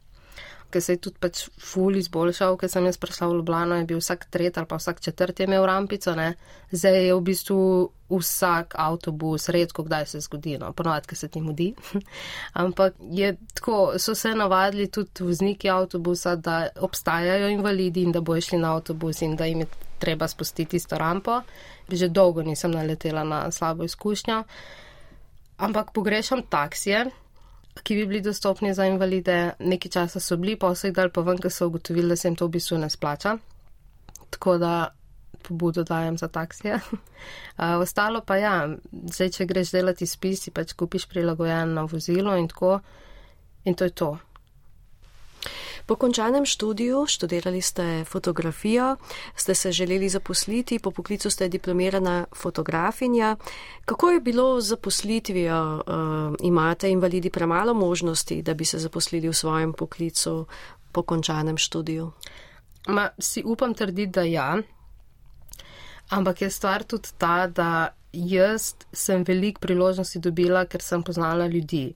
ker 0.70 0.82
se 0.82 0.94
je 0.94 1.00
tudi 1.02 1.18
pač 1.20 1.42
ful 1.58 1.98
izboljšal, 1.98 2.56
ker 2.58 2.70
sem 2.70 2.86
jaz 2.86 2.98
prišla 3.00 3.28
v 3.28 3.38
Ljubljano, 3.40 3.78
je 3.80 3.86
bil 3.90 4.00
vsak 4.00 4.26
tret 4.30 4.58
ali 4.58 4.68
pa 4.70 4.78
vsak 4.78 5.00
četrt 5.02 5.40
je 5.40 5.48
imel 5.48 5.66
rampico, 5.66 6.14
ne. 6.14 6.34
Zdaj 6.70 6.98
je 7.06 7.14
v 7.14 7.24
bistvu 7.26 7.58
vsak 8.10 8.74
avtobus, 8.78 9.48
redko 9.54 9.84
kdaj 9.86 10.06
se 10.12 10.22
zgodi, 10.22 10.56
no, 10.62 10.72
ponovadi, 10.76 11.10
ker 11.10 11.18
se 11.18 11.28
ti 11.28 11.42
mudi. 11.42 11.70
Ampak 12.62 12.98
je 13.10 13.34
tako, 13.54 13.98
so 13.98 14.14
se 14.14 14.34
navadili 14.34 14.90
tudi 14.90 15.26
vozniki 15.26 15.70
avtobusa, 15.70 16.36
da 16.36 16.68
obstajajo 16.80 17.50
invalidi 17.50 18.06
in 18.06 18.14
da 18.14 18.20
bojo 18.20 18.46
šli 18.50 18.58
na 18.62 18.74
avtobus 18.76 19.22
in 19.26 19.36
da 19.36 19.50
jim 19.50 19.66
je 19.66 19.70
treba 20.00 20.28
spustiti 20.28 20.76
isto 20.76 20.98
rampo. 20.98 21.42
Že 21.90 22.08
dolgo 22.08 22.42
nisem 22.42 22.70
naletela 22.70 23.24
na 23.24 23.50
slabo 23.50 23.84
izkušnjo. 23.84 24.44
Ampak 25.60 25.92
pogrešam 25.92 26.42
taksije, 26.48 27.04
ki 27.82 27.96
bi 27.96 28.06
bili 28.06 28.20
dostopni 28.24 28.74
za 28.74 28.86
invalide. 28.88 29.52
Nekaj 29.58 29.90
časa 29.92 30.20
so 30.20 30.36
bili, 30.36 30.56
pa 30.56 30.70
vse 30.72 30.90
dal 30.96 31.12
pa 31.12 31.20
ven, 31.26 31.38
ker 31.38 31.52
so 31.52 31.68
ugotovili, 31.68 32.08
da 32.08 32.16
se 32.16 32.28
jim 32.28 32.36
to 32.36 32.48
v 32.48 32.56
bistvu 32.56 32.78
ne 32.78 32.88
splača. 32.90 33.36
Tako 34.30 34.56
da 34.58 34.72
pobudo 35.42 35.84
dajem 35.84 36.18
za 36.18 36.28
taksije. 36.28 36.80
Uh, 37.60 37.76
ostalo 37.82 38.22
pa 38.24 38.36
ja, 38.36 38.68
zdaj, 39.12 39.28
če 39.30 39.44
greš 39.44 39.74
delati 39.74 40.06
spis, 40.08 40.46
si 40.46 40.50
pač 40.50 40.72
kupiš 40.72 41.04
prilagojeno 41.10 41.82
vozilo 41.92 42.32
in 42.36 42.48
tako. 42.48 42.78
In 43.68 43.76
to 43.76 43.84
je 43.84 43.90
to. 43.90 44.08
Po 45.86 45.96
končanem 45.96 46.46
študiju, 46.46 47.06
študirali 47.06 47.60
ste 47.60 48.04
fotografijo, 48.04 48.96
ste 49.36 49.54
se 49.54 49.72
želeli 49.72 50.08
zaposliti, 50.08 50.78
po 50.78 50.90
poklicu 50.90 51.30
ste 51.30 51.48
diplomirana 51.48 52.26
fotografinja. 52.36 53.36
Kako 53.84 54.10
je 54.10 54.20
bilo 54.20 54.60
z 54.60 54.68
zaposlitvijo? 54.68 55.82
Uh, 55.86 56.36
imate 56.40 56.90
invalidi 56.90 57.30
premalo 57.30 57.74
možnosti, 57.74 58.42
da 58.42 58.54
bi 58.54 58.64
se 58.64 58.78
zaposlili 58.78 59.28
v 59.28 59.34
svojem 59.34 59.72
poklicu 59.72 60.46
po 60.92 61.02
končanem 61.02 61.58
študiju? 61.58 62.12
Ma, 62.88 63.08
si 63.18 63.42
upam 63.46 63.74
trditi, 63.74 64.12
da 64.12 64.22
ja. 64.22 64.56
Ampak 66.08 66.42
je 66.42 66.50
stvar 66.50 66.82
tudi 66.82 67.08
ta, 67.18 67.46
da 67.46 67.88
jaz 68.12 68.74
sem 68.92 69.24
velik 69.24 69.58
priložnosti 69.58 70.18
dobila, 70.18 70.64
ker 70.66 70.82
sem 70.82 71.02
poznala 71.02 71.46
ljudi 71.46 71.94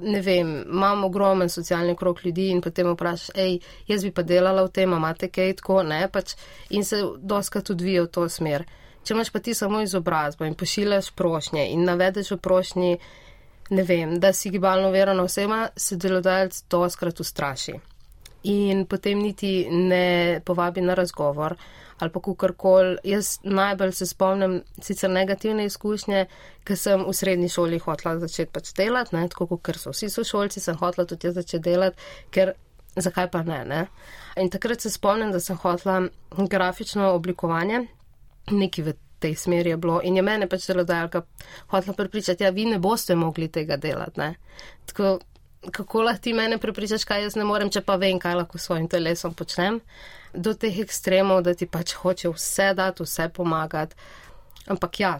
ne 0.00 0.20
vem, 0.20 0.64
imam 0.68 1.04
ogromen 1.04 1.48
socialni 1.48 1.96
krok 1.96 2.24
ljudi 2.24 2.48
in 2.50 2.60
potem 2.60 2.88
vprašaš, 2.92 3.30
hej, 3.34 3.58
jaz 3.88 4.04
bi 4.04 4.10
pa 4.10 4.22
delala 4.22 4.64
v 4.66 4.72
tem, 4.72 4.92
imate 4.92 5.28
kaj 5.28 5.56
tako, 5.60 5.82
ne, 5.82 6.02
pač 6.12 6.34
in 6.70 6.84
se 6.84 7.02
doskrat 7.18 7.70
odvija 7.70 8.06
v 8.06 8.12
to 8.12 8.28
smer. 8.28 8.66
Če 9.06 9.14
imaš 9.14 9.30
pa 9.30 9.38
ti 9.38 9.54
samo 9.54 9.80
izobrazbo 9.84 10.44
in 10.44 10.56
pošiljaš 10.58 11.12
prošnje 11.14 11.68
in 11.70 11.84
navedeš 11.86 12.32
v 12.34 12.40
prošnji, 12.42 12.96
ne 13.70 13.82
vem, 13.82 14.16
da 14.20 14.32
si 14.32 14.50
gibalno 14.50 14.90
verano 14.90 15.26
oseba, 15.26 15.68
se 15.76 15.96
delodajalec 15.96 16.62
doskrat 16.70 17.20
ustraši. 17.20 17.76
In 18.50 18.84
potem 18.86 19.18
niti 19.22 19.66
ne 19.70 20.40
povabi 20.44 20.80
na 20.80 20.94
razgovor 20.94 21.56
ali 21.98 22.12
pa 22.12 22.20
kakorkoli. 22.20 22.96
Jaz 23.04 23.38
najbolj 23.42 23.92
se 23.92 24.06
spomnim 24.06 24.60
sicer 24.82 25.10
negativne 25.10 25.64
izkušnje, 25.64 26.26
ker 26.64 26.78
sem 26.78 27.04
v 27.06 27.14
srednji 27.14 27.48
šoli 27.48 27.78
hotela 27.78 28.18
začeti 28.20 28.52
pač 28.52 28.72
delati, 28.76 29.16
ne, 29.16 29.26
tako 29.32 29.56
kot 29.56 29.80
so 29.80 29.94
vsi 29.94 30.10
sošolci, 30.12 30.60
sem 30.60 30.76
hotela 30.76 31.06
tudi 31.06 31.28
jaz 31.28 31.38
začeti 31.40 31.64
delati, 31.70 32.10
ker 32.30 32.54
zakaj 32.96 33.30
pa 33.30 33.42
ne, 33.46 33.64
ne. 33.64 33.82
In 34.40 34.50
takrat 34.52 34.80
se 34.80 34.90
spomnim, 34.90 35.32
da 35.32 35.40
sem 35.40 35.56
hotela 35.56 36.08
grafično 36.36 37.12
oblikovanje, 37.16 37.86
neki 38.50 38.82
v 38.82 38.96
tej 39.18 39.34
smeri 39.34 39.72
je 39.72 39.76
bilo 39.80 40.00
in 40.04 40.16
je 40.16 40.22
mene 40.22 40.48
pač 40.48 40.66
delodajalka 40.68 41.22
hotela 41.72 41.94
prepričati, 41.96 42.44
ja, 42.44 42.50
vi 42.50 42.66
ne 42.68 42.78
boste 42.78 43.16
mogli 43.16 43.48
tega 43.48 43.76
delati, 43.80 44.20
ne. 44.20 44.34
Tako, 44.86 45.18
kako 45.70 46.02
lahko 46.02 46.22
ti 46.22 46.32
mene 46.32 46.58
prepričaš, 46.58 47.04
kaj 47.04 47.22
jaz 47.22 47.36
ne 47.36 47.44
morem, 47.44 47.70
če 47.70 47.80
pa 47.80 47.96
vem, 47.96 48.18
kaj 48.18 48.34
lahko 48.34 48.58
s 48.58 48.68
svojim 48.68 48.88
telesom 48.88 49.34
počnem 49.34 49.80
do 50.36 50.54
teh 50.54 50.78
ekstremov, 50.80 51.42
da 51.42 51.54
ti 51.54 51.66
pač 51.66 51.94
hoče 51.96 52.30
vse 52.34 52.72
dati, 52.76 53.02
vse 53.02 53.28
pomagati. 53.34 53.96
Ampak 54.66 55.00
ja, 55.00 55.12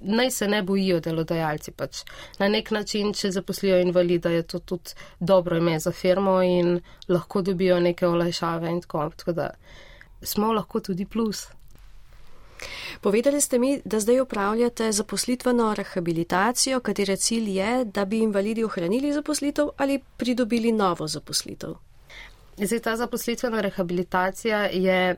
naj 0.00 0.30
se 0.30 0.48
ne 0.48 0.62
bojijo 0.62 1.00
delodajalci. 1.00 1.72
Pač. 1.72 2.02
Na 2.38 2.48
nek 2.48 2.70
način, 2.70 3.12
če 3.16 3.30
zaposlijo 3.32 3.78
invalida, 3.80 4.30
je 4.30 4.42
to 4.42 4.58
tudi 4.58 4.94
dobro 5.20 5.56
ime 5.58 5.78
za 5.80 5.92
firmo 5.92 6.40
in 6.42 6.80
lahko 7.08 7.42
dobijo 7.42 7.80
neke 7.80 8.06
olajšave 8.06 8.70
in 8.70 8.80
tako. 8.84 9.08
Tako 9.16 9.32
da 9.32 9.50
smo 10.22 10.52
lahko 10.52 10.80
tudi 10.80 11.06
plus. 11.06 11.46
Povedali 13.00 13.40
ste 13.40 13.58
mi, 13.58 13.80
da 13.84 14.00
zdaj 14.00 14.20
upravljate 14.20 14.92
zaposlitveno 14.92 15.74
rehabilitacijo, 15.74 16.80
katere 16.80 17.16
cilj 17.16 17.58
je, 17.58 17.84
da 17.84 18.04
bi 18.04 18.18
invalidi 18.18 18.64
ohranili 18.64 19.12
zaposlitev 19.12 19.68
ali 19.76 20.00
pridobili 20.16 20.72
novo 20.72 21.08
zaposlitev. 21.08 21.74
Zdaj, 22.56 22.78
ta 22.78 22.96
zaposlitvena 22.96 23.60
rehabilitacija 23.60 24.64
je 24.64 25.16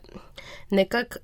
nekako, 0.71 1.19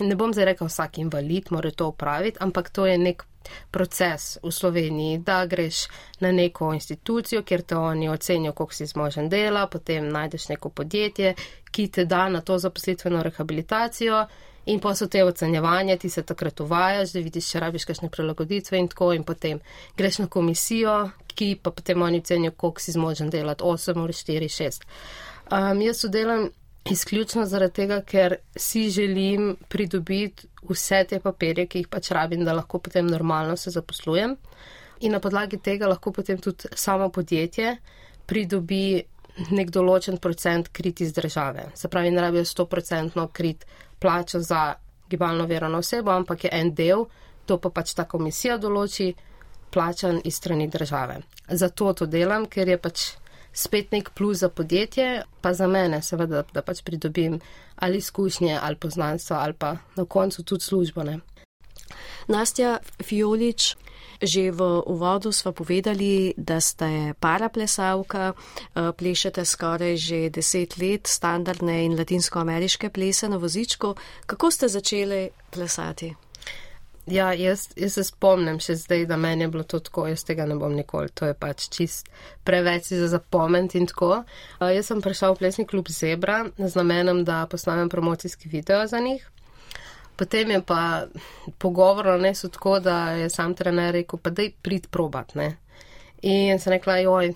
ne 0.00 0.16
bom 0.16 0.32
zdaj 0.32 0.44
rekel, 0.44 0.66
vsak 0.66 0.98
invalid 0.98 1.50
mora 1.50 1.70
to 1.70 1.88
upraviti, 1.88 2.38
ampak 2.40 2.70
to 2.70 2.86
je 2.86 2.98
nek 2.98 3.24
proces 3.70 4.38
v 4.42 4.50
Sloveniji, 4.52 5.18
da 5.18 5.46
greš 5.46 5.86
na 6.20 6.32
neko 6.32 6.72
institucijo, 6.74 7.42
kjer 7.42 7.62
te 7.62 7.76
oni 7.76 8.08
ocenijo, 8.08 8.52
koliko 8.52 8.74
si 8.74 8.86
zmožen 8.86 9.28
dela, 9.28 9.66
potem 9.66 10.08
najdeš 10.08 10.48
neko 10.48 10.68
podjetje, 10.68 11.34
ki 11.70 11.88
te 11.88 12.04
da 12.04 12.28
na 12.28 12.40
to 12.40 12.58
zaposlitveno 12.58 13.22
rehabilitacijo. 13.22 14.26
In 14.66 14.80
pa 14.80 14.94
so 14.96 15.06
te 15.12 15.24
ocenjevanja, 15.24 15.98
ti 16.00 16.08
se 16.10 16.22
takrat 16.22 16.60
uvajaš, 16.60 17.12
da 17.12 17.20
vidiš, 17.20 17.50
če 17.52 17.60
rabiš 17.60 17.84
kakšne 17.90 18.08
prilagoditve 18.12 18.78
in 18.80 18.88
tako, 18.88 19.12
in 19.12 19.24
potem 19.24 19.60
greš 19.96 20.22
na 20.22 20.26
komisijo, 20.26 20.94
ki 21.34 21.54
pa 21.62 21.70
potem 21.70 22.02
oni 22.02 22.22
ocenijo, 22.22 22.54
koliko 22.56 22.80
si 22.80 22.94
zmožen 22.94 23.30
delati, 23.30 23.64
8 23.64 24.00
ali 24.00 24.12
4, 24.12 24.48
6. 24.56 24.86
Um, 25.52 25.82
jaz 25.84 26.00
sodelam 26.00 26.48
izključno 26.90 27.46
zaradi 27.46 27.72
tega, 27.72 28.00
ker 28.00 28.36
si 28.56 28.88
želim 28.90 29.56
pridobiti 29.68 30.48
vse 30.68 31.04
te 31.08 31.20
papirje, 31.20 31.66
ki 31.66 31.84
jih 31.84 31.88
pač 31.88 32.10
rabim, 32.16 32.44
da 32.44 32.56
lahko 32.56 32.78
potem 32.78 33.06
normalno 33.06 33.56
se 33.56 33.70
zaposlujem. 33.70 34.36
In 35.00 35.12
na 35.12 35.20
podlagi 35.20 35.58
tega 35.58 35.88
lahko 35.88 36.12
potem 36.12 36.38
tudi 36.38 36.70
samo 36.74 37.10
podjetje 37.12 37.76
pridobi 38.26 39.02
nek 39.50 39.70
določen 39.74 40.20
procent 40.22 40.70
krit 40.72 41.00
iz 41.00 41.12
države. 41.12 41.66
Se 41.74 41.88
pravi, 41.88 42.12
ne 42.14 42.22
rabijo 42.22 42.44
100% 42.46 43.26
krit 43.32 43.66
plačo 44.04 44.40
za 44.44 44.74
gibalno 45.10 45.46
verano 45.46 45.78
osebo, 45.80 46.12
ampak 46.12 46.44
je 46.44 46.50
en 46.52 46.74
del, 46.74 47.06
to 47.46 47.56
pa 47.56 47.70
pač 47.72 47.94
ta 47.96 48.04
komisija 48.04 48.58
določi, 48.60 49.14
plačan 49.72 50.20
iz 50.24 50.36
strani 50.36 50.68
države. 50.68 51.22
Zato 51.48 51.92
to 51.92 52.06
delam, 52.06 52.44
ker 52.46 52.68
je 52.68 52.76
pač 52.78 53.04
spet 53.54 53.94
nek 53.96 54.10
plus 54.14 54.42
za 54.44 54.50
podjetje, 54.52 55.22
pa 55.40 55.54
za 55.56 55.66
mene, 55.66 56.02
seveda, 56.02 56.42
da, 56.42 56.58
da 56.58 56.62
pač 56.62 56.82
pridobim 56.84 57.38
ali 57.80 58.02
izkušnje, 58.02 58.58
ali 58.60 58.76
poznanstvo, 58.76 59.36
ali 59.40 59.56
pa 59.56 59.76
na 59.96 60.04
koncu 60.04 60.44
tudi 60.44 60.68
službo. 60.68 61.02
Ne. 61.08 61.18
Nastja 62.28 62.76
Fiolič, 63.02 63.74
že 64.22 64.50
v 64.50 64.60
uvodu 64.86 65.32
smo 65.32 65.52
povedali, 65.52 66.34
da 66.36 66.60
ste 66.60 67.14
paraplesalka, 67.20 68.32
eh, 68.32 68.92
plešete 68.92 69.44
skoraj 69.44 69.96
že 69.96 70.30
deset 70.30 70.78
let 70.78 71.06
standardne 71.06 71.84
in 71.84 71.96
latinskoameriške 71.96 72.90
plese 72.90 73.28
na 73.28 73.36
vozičku. 73.36 73.94
Kako 74.26 74.50
ste 74.50 74.68
začeli 74.68 75.30
plesati? 75.50 76.14
Ja, 77.06 77.32
jaz, 77.36 77.68
jaz 77.76 77.98
se 77.98 78.04
spomnim 78.08 78.56
še 78.64 78.78
zdaj, 78.80 79.02
da 79.10 79.18
meni 79.20 79.44
je 79.44 79.50
bilo 79.52 79.64
to 79.68 79.76
tako, 79.84 80.06
jaz 80.08 80.22
tega 80.24 80.46
ne 80.48 80.56
bom 80.56 80.72
nikoli, 80.72 81.10
to 81.12 81.28
je 81.28 81.34
pač 81.36 81.66
čist 81.68 82.08
preveč 82.48 82.88
za 82.96 83.10
zapomniti 83.12 83.76
in 83.76 83.88
tako. 83.90 84.22
Uh, 84.24 84.70
jaz 84.72 84.88
sem 84.88 85.02
prišel 85.04 85.34
v 85.34 85.42
plesni 85.42 85.66
klub 85.68 85.90
Zebra 85.92 86.46
z 86.56 86.72
namenom, 86.80 87.20
da 87.28 87.42
posnamem 87.50 87.92
promocijski 87.92 88.48
video 88.48 88.86
za 88.88 89.02
njih. 89.04 89.26
Potem 90.16 90.50
je 90.50 90.60
pa 90.62 91.06
pogovor 91.58 92.20
ne 92.20 92.34
so 92.34 92.48
tako, 92.48 92.78
da 92.80 93.10
je 93.18 93.30
sam 93.30 93.54
trener 93.54 93.94
rekel, 93.94 94.18
pa 94.22 94.30
daj 94.30 94.52
prid 94.62 94.86
probat, 94.90 95.34
ne. 95.34 95.56
In 96.22 96.58
sem 96.58 96.72
rekla, 96.72 97.00
joj, 97.02 97.32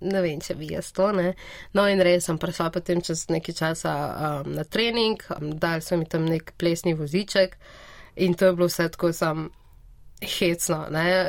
ne 0.00 0.22
vem, 0.22 0.40
če 0.40 0.54
bi 0.54 0.68
jaz 0.74 0.92
to, 0.92 1.08
ne. 1.16 1.32
No 1.74 1.86
in 1.88 2.02
res 2.04 2.28
sem 2.28 2.38
prišla 2.38 2.70
potem 2.74 3.00
čez 3.02 3.26
nekaj 3.32 3.56
časa 3.56 3.94
um, 4.08 4.52
na 4.58 4.64
trening, 4.64 5.24
um, 5.36 5.54
dali 5.58 5.82
so 5.82 5.96
mi 5.96 6.06
tam 6.06 6.28
nek 6.28 6.52
plesni 6.60 6.94
voziček. 6.94 7.56
In 8.18 8.34
to 8.34 8.50
je 8.50 8.52
bilo 8.58 8.68
vse 8.68 8.88
tako 8.92 9.12
sam 9.12 9.48
hecno, 10.22 10.78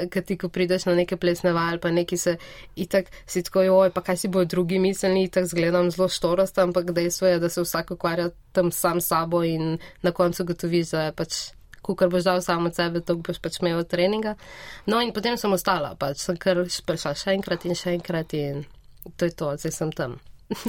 ker 0.10 0.24
ti, 0.26 0.38
ko 0.38 0.50
prideš 0.50 0.88
na 0.90 0.96
neke 0.98 1.18
plesne 1.18 1.54
val, 1.54 1.78
pa 1.82 1.92
neki 1.94 2.18
se 2.18 2.36
itak 2.76 3.12
si 3.30 3.44
tako, 3.46 3.62
oj, 3.76 3.92
pa 3.94 4.02
kaj 4.02 4.18
si 4.18 4.32
bojo 4.32 4.50
drugi 4.50 4.80
mislili, 4.80 5.28
itak 5.28 5.46
zgledam 5.46 5.92
zelo 5.92 6.10
štorost, 6.10 6.58
ampak 6.58 6.92
dejstvo 6.92 7.28
je, 7.28 7.40
da 7.40 7.50
se 7.50 7.62
vsak 7.62 7.92
ukvarja 7.92 8.30
tam 8.52 8.72
sam 8.72 9.02
sabo 9.02 9.44
in 9.44 9.78
na 10.02 10.12
koncu 10.12 10.46
gotoviš, 10.46 10.96
da 10.96 11.04
je 11.04 11.12
pač, 11.12 11.38
kukar 11.82 12.10
boš 12.10 12.24
dal 12.24 12.42
samo 12.42 12.70
od 12.70 12.76
sebe, 12.76 13.02
to 13.02 13.16
boš 13.16 13.38
pač 13.40 13.62
imel 13.62 13.84
od 13.84 13.88
treninga. 13.88 14.36
No 14.86 15.02
in 15.02 15.14
potem 15.14 15.38
sem 15.38 15.54
ostala, 15.54 15.94
pač 15.96 16.26
sem 16.26 16.38
kar 16.38 16.66
prišla 16.66 17.14
še 17.14 17.38
enkrat 17.38 17.70
in 17.70 17.78
še 17.78 17.94
enkrat 17.94 18.34
in 18.34 18.66
to 19.18 19.30
je 19.30 19.38
to, 19.38 19.54
zdaj 19.58 19.76
sem 19.76 19.94
tam. 19.94 20.18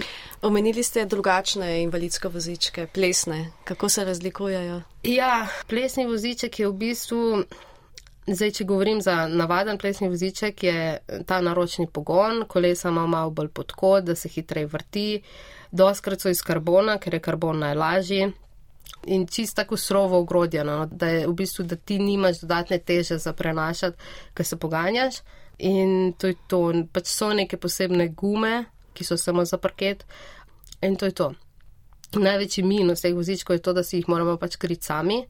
Omenili 0.46 0.82
ste 0.84 1.06
drugačne 1.08 1.82
invalidske 1.82 2.28
vozičke, 2.28 2.86
plesne. 2.86 3.52
Kako 3.64 3.88
se 3.88 4.04
razlikujejo? 4.04 4.82
Ja, 5.08 5.48
plesni 5.66 6.04
voziček 6.06 6.60
je 6.60 6.68
v 6.68 6.72
bistvu 6.72 7.44
Zdaj, 8.26 8.50
če 8.50 8.64
govorim 8.68 9.00
za 9.00 9.24
navaden 9.28 9.78
plesni 9.78 10.08
voziček, 10.08 10.62
je 10.62 10.98
ta 11.26 11.40
naročni 11.40 11.86
pogon, 11.88 12.44
kolesa 12.48 12.92
ima 12.92 13.06
malo 13.06 13.30
bolj 13.30 13.48
podkod, 13.48 14.04
da 14.04 14.14
se 14.14 14.28
hitreje 14.28 14.66
vrti, 14.66 15.22
doskrat 15.72 16.20
so 16.20 16.28
iz 16.28 16.42
karbona, 16.42 16.98
ker 17.00 17.16
je 17.16 17.22
karbon 17.24 17.58
najlažji. 17.64 18.30
In 19.06 19.26
čist 19.26 19.56
tako 19.56 19.76
surovo 19.80 20.18
ogrodjeno, 20.20 20.86
da 20.92 21.08
je 21.08 21.26
v 21.26 21.32
bistvu, 21.32 21.64
da 21.64 21.76
ti 21.76 21.98
nimaš 21.98 22.42
dodatne 22.42 22.78
teže 22.78 23.18
za 23.18 23.32
prenašati, 23.32 23.96
ker 24.34 24.46
se 24.46 24.56
poganjaš. 24.56 25.22
In 25.58 26.12
to 26.18 26.26
je 26.26 26.36
to. 26.48 26.60
Pač 26.92 27.08
so 27.08 27.32
neke 27.32 27.56
posebne 27.56 28.08
gume, 28.08 28.64
ki 28.92 29.04
so 29.04 29.16
samo 29.16 29.44
za 29.44 29.58
parket. 29.58 30.04
In 30.82 30.96
to 30.96 31.08
je 31.08 31.16
to. 31.16 31.32
Največji 32.10 32.64
minus 32.66 33.04
teh 33.04 33.14
vozičkov 33.14 33.56
je 33.56 33.62
to, 33.62 33.72
da 33.72 33.82
si 33.86 34.00
jih 34.00 34.08
moramo 34.08 34.36
pač 34.36 34.56
kriti 34.56 34.86
sami. 34.86 35.20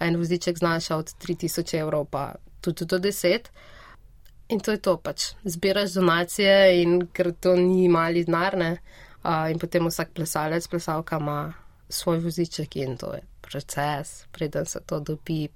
En 0.00 0.16
voziček 0.20 0.58
znaša 0.58 0.96
od 0.96 1.12
3000 1.22 1.78
evrov 1.80 2.04
pa 2.10 2.34
tudi 2.60 2.84
do 2.84 2.98
10. 2.98 3.48
In 4.48 4.60
to 4.60 4.70
je 4.70 4.80
to 4.82 4.96
pač. 4.96 5.32
Zbiraš 5.44 5.96
donacije 5.96 6.82
in 6.82 7.06
ker 7.12 7.32
to 7.40 7.56
ni 7.56 7.88
mali 7.88 8.24
denarne. 8.24 8.76
Uh, 9.26 9.50
in 9.50 9.58
potem 9.58 9.86
vsak 9.88 10.12
plesalec, 10.14 10.68
plesalka 10.68 11.16
ima 11.18 11.54
svoj 11.88 12.18
voziček 12.18 12.76
in 12.76 12.96
to 12.96 13.14
je 13.14 13.22
proces, 13.40 14.26
preden 14.32 14.66
se 14.66 14.80
to 14.86 15.00
dobi. 15.00 15.48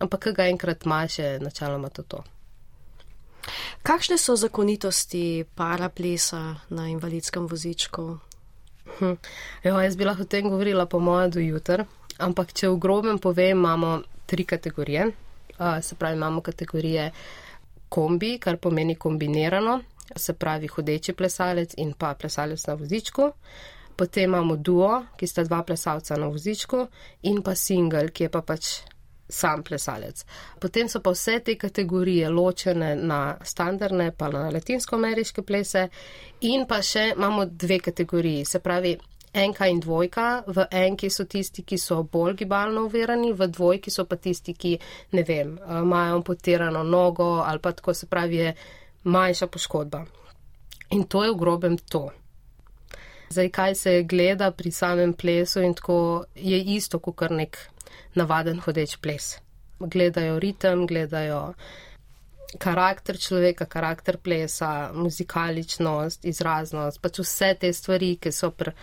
Ampak, 0.00 0.20
ki 0.20 0.32
ga 0.32 0.48
enkrat 0.48 0.84
imaš, 0.84 1.18
je 1.18 1.38
načeloma 1.40 1.88
to. 1.88 2.02
to. 2.02 2.24
Kakšne 3.82 4.18
so 4.18 4.36
zakonitosti 4.36 5.44
paraplesa 5.54 6.56
na 6.70 6.88
invalidskem 6.88 7.46
vozičku? 7.46 8.18
Hm. 9.02 9.16
Jo, 9.64 9.80
jaz 9.82 9.96
bi 9.98 10.06
lahko 10.06 10.22
o 10.22 10.30
tem 10.30 10.46
govorila 10.46 10.86
po 10.86 11.00
mojem 11.02 11.30
do 11.34 11.40
jutra, 11.42 11.82
ampak 12.22 12.52
če 12.54 12.68
v 12.70 12.76
grobem 12.78 13.18
povem, 13.18 13.56
imamo 13.58 13.96
tri 14.30 14.44
kategorije. 14.46 15.08
Uh, 15.58 15.80
se 15.82 15.96
pravi, 15.98 16.16
imamo 16.16 16.40
kategorije 16.40 17.08
kombi, 17.90 18.36
kar 18.38 18.60
pomeni 18.62 18.94
kombinirano, 18.94 19.80
se 20.16 20.36
pravi 20.38 20.70
hodeči 20.70 21.16
plesalec 21.18 21.74
in 21.82 21.92
pa 21.98 22.14
plesalec 22.14 22.62
na 22.66 22.76
vozičku. 22.78 23.32
Potem 23.98 24.30
imamo 24.30 24.56
duo, 24.56 25.02
ki 25.18 25.26
sta 25.26 25.42
dva 25.44 25.64
plesalca 25.66 26.16
na 26.16 26.30
vozičku, 26.30 26.86
in 27.26 27.42
pa 27.42 27.56
single, 27.58 28.06
ki 28.14 28.28
je 28.28 28.30
pa 28.30 28.40
pač 28.46 28.70
sam 29.28 29.62
plesalec. 29.62 30.24
Potem 30.60 30.88
so 30.88 31.00
pa 31.00 31.10
vse 31.10 31.38
te 31.44 31.56
kategorije 31.58 32.28
ločene 32.28 32.94
na 32.96 33.36
standardne, 33.44 34.12
pa 34.16 34.28
na 34.28 34.50
latinsko-ameriške 34.50 35.42
plese, 35.42 35.88
in 36.40 36.66
pa 36.68 36.82
še 36.82 37.12
imamo 37.16 37.46
dve 37.46 37.80
kategoriji, 37.80 38.44
se 38.44 38.60
pravi. 38.60 38.98
Enka 39.32 39.64
in 39.64 39.78
dvojka, 39.80 40.42
v 40.46 40.66
enki 40.76 41.08
so 41.08 41.24
tisti, 41.24 41.62
ki 41.64 41.78
so 41.80 42.02
bolj 42.04 42.34
gibalno 42.42 42.82
uverani, 42.84 43.30
v 43.32 43.46
dvojki 43.48 43.88
so 43.90 44.04
pa 44.04 44.18
tisti, 44.20 44.52
ki, 44.52 44.74
ne 45.16 45.22
vem, 45.24 45.54
imajo 45.56 46.18
amputirano 46.18 46.82
nogo 46.84 47.38
ali 47.40 47.62
pa 47.64 47.72
tako 47.72 47.94
se 47.96 48.06
pravi, 48.06 48.36
je 48.36 48.52
manjša 49.04 49.46
poškodba. 49.46 50.04
In 50.92 51.06
to 51.08 51.24
je 51.24 51.32
v 51.32 51.38
grobem 51.40 51.78
to. 51.78 52.10
Zdaj, 53.32 53.48
kaj 53.48 53.74
se 53.74 54.02
gleda 54.02 54.50
pri 54.52 54.70
samem 54.70 55.12
plesu 55.16 55.62
in 55.64 55.74
tako 55.74 56.24
je 56.36 56.60
isto, 56.76 56.98
kot 56.98 57.16
kar 57.16 57.32
nek 57.32 57.56
navaden 58.14 58.60
hodeč 58.64 58.96
ples. 59.02 59.36
Gledajo 59.80 60.38
ritem, 60.38 60.86
gledajo 60.86 61.54
karakter 62.58 63.16
človeka, 63.18 63.66
karakter 63.66 64.18
plesa, 64.18 64.92
muzikaličnost, 64.94 66.24
izraznost, 66.28 67.00
pač 67.02 67.22
vse 67.22 67.54
te 67.60 67.72
stvari, 67.72 68.16
ki 68.20 68.32
so 68.32 68.52
pri 68.52 68.74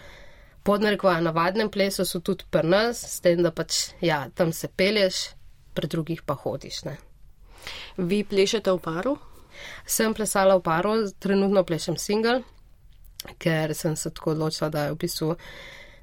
podnarekovajo 0.65 1.23
navadnem 1.23 1.69
plesu, 1.71 2.05
so 2.05 2.19
tudi 2.19 2.47
pri 2.51 2.67
nas, 2.67 3.01
s 3.15 3.21
tem, 3.23 3.41
da 3.43 3.51
pač 3.55 3.91
ja, 4.01 4.25
tam 4.35 4.51
se 4.53 4.67
pelješ, 4.67 5.29
pri 5.73 5.87
drugih 5.87 6.23
pa 6.25 6.35
hodiš. 6.35 6.83
Ne. 6.89 6.97
Vi 7.97 8.23
plešete 8.23 8.71
v 8.73 8.81
paru? 8.83 9.17
Sem 9.85 10.13
plesala 10.15 10.57
v 10.57 10.63
paru, 10.65 10.95
trenutno 11.19 11.63
plešem 11.67 11.97
single, 11.97 12.41
ker 13.37 13.75
sem 13.75 13.95
se 13.95 14.11
tako 14.13 14.33
odločila, 14.35 14.69
da 14.69 14.87
je 14.87 14.95
v 14.95 14.99
bistvu 15.03 15.35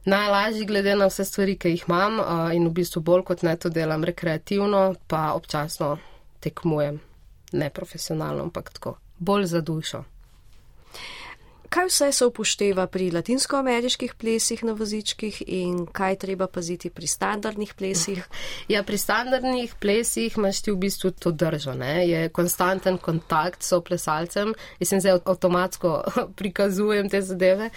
najlažji, 0.07 0.67
glede 0.67 0.97
na 0.97 1.07
vse 1.11 1.25
stvari, 1.25 1.57
ki 1.59 1.75
jih 1.75 1.85
imam 1.89 2.21
uh, 2.21 2.55
in 2.55 2.69
v 2.69 2.75
bistvu 2.81 3.03
bolj 3.03 3.25
kot 3.31 3.43
ne 3.43 3.57
to 3.57 3.69
delam 3.69 4.05
rekreativno, 4.05 4.95
pa 5.07 5.33
občasno 5.35 5.97
tekmujem, 6.41 7.01
ne 7.53 7.71
profesionalno, 7.71 8.47
ampak 8.49 8.71
tako, 8.79 8.97
bolj 9.19 9.51
za 9.55 9.61
dušo. 9.61 10.05
Kaj 11.69 11.87
vse 11.87 12.13
se 12.13 12.27
upošteva 12.27 12.87
pri 12.87 13.11
latinskoameriških 13.11 14.15
plesih 14.15 14.63
na 14.65 14.73
vozičkih 14.73 15.43
in 15.47 15.87
kaj 15.87 16.17
treba 16.23 16.47
paziti 16.47 16.91
pri 16.91 17.07
standardnih 17.07 17.75
plesih? 17.75 18.23
Ja, 18.73 18.83
pri 18.83 18.99
standardnih 18.99 19.75
plesih 19.81 20.37
imaš 20.39 20.63
ti 20.63 20.71
v 20.71 20.77
bistvu 20.77 21.11
to 21.11 21.31
držo, 21.31 21.75
ne? 21.75 22.09
je 22.09 22.29
konstanten 22.29 22.99
kontakt 22.99 23.63
s 23.63 23.81
plesalcem. 23.85 24.55
Jaz 24.81 24.89
sem 24.89 25.01
zdaj 25.01 25.19
avtomatsko 25.25 26.03
prikazujem 26.39 27.11
te 27.11 27.23
zadeve. 27.23 27.71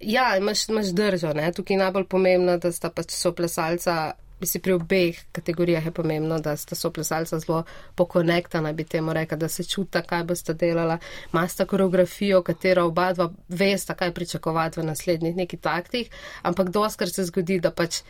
Ja, 0.00 0.36
imaš, 0.36 0.68
imaš 0.68 0.86
držo, 0.86 1.32
ne? 1.32 1.52
tukaj 1.52 1.74
je 1.74 1.78
najbolj 1.78 2.04
pomembno, 2.04 2.56
da 2.58 2.72
sta 2.72 2.90
pač 2.90 3.12
soplesalca. 3.12 4.12
Mislim, 4.40 4.62
pri 4.62 4.72
obeh 4.72 5.16
kategorijah 5.32 5.86
je 5.86 5.90
pomembno, 5.90 6.38
da 6.38 6.56
sta 6.56 6.76
soplesalca 6.78 7.38
zelo 7.38 7.64
pokonektana, 7.94 8.72
bi 8.72 8.84
temu 8.84 9.12
rekla, 9.12 9.36
da 9.36 9.48
se 9.48 9.64
čuta, 9.64 10.02
kaj 10.02 10.22
boste 10.24 10.54
delala. 10.54 10.98
Masta 11.32 11.66
koreografijo, 11.66 12.42
katero 12.46 12.86
oba 12.86 13.12
dva 13.12 13.32
vesta, 13.48 13.94
kaj 13.94 14.14
pričakovati 14.14 14.80
v 14.80 14.86
naslednjih 14.86 15.36
nekih 15.36 15.60
taktih, 15.60 16.10
ampak 16.42 16.70
doskrat 16.70 17.14
se 17.14 17.24
zgodi, 17.24 17.58
da 17.60 17.74
pač 17.74 18.02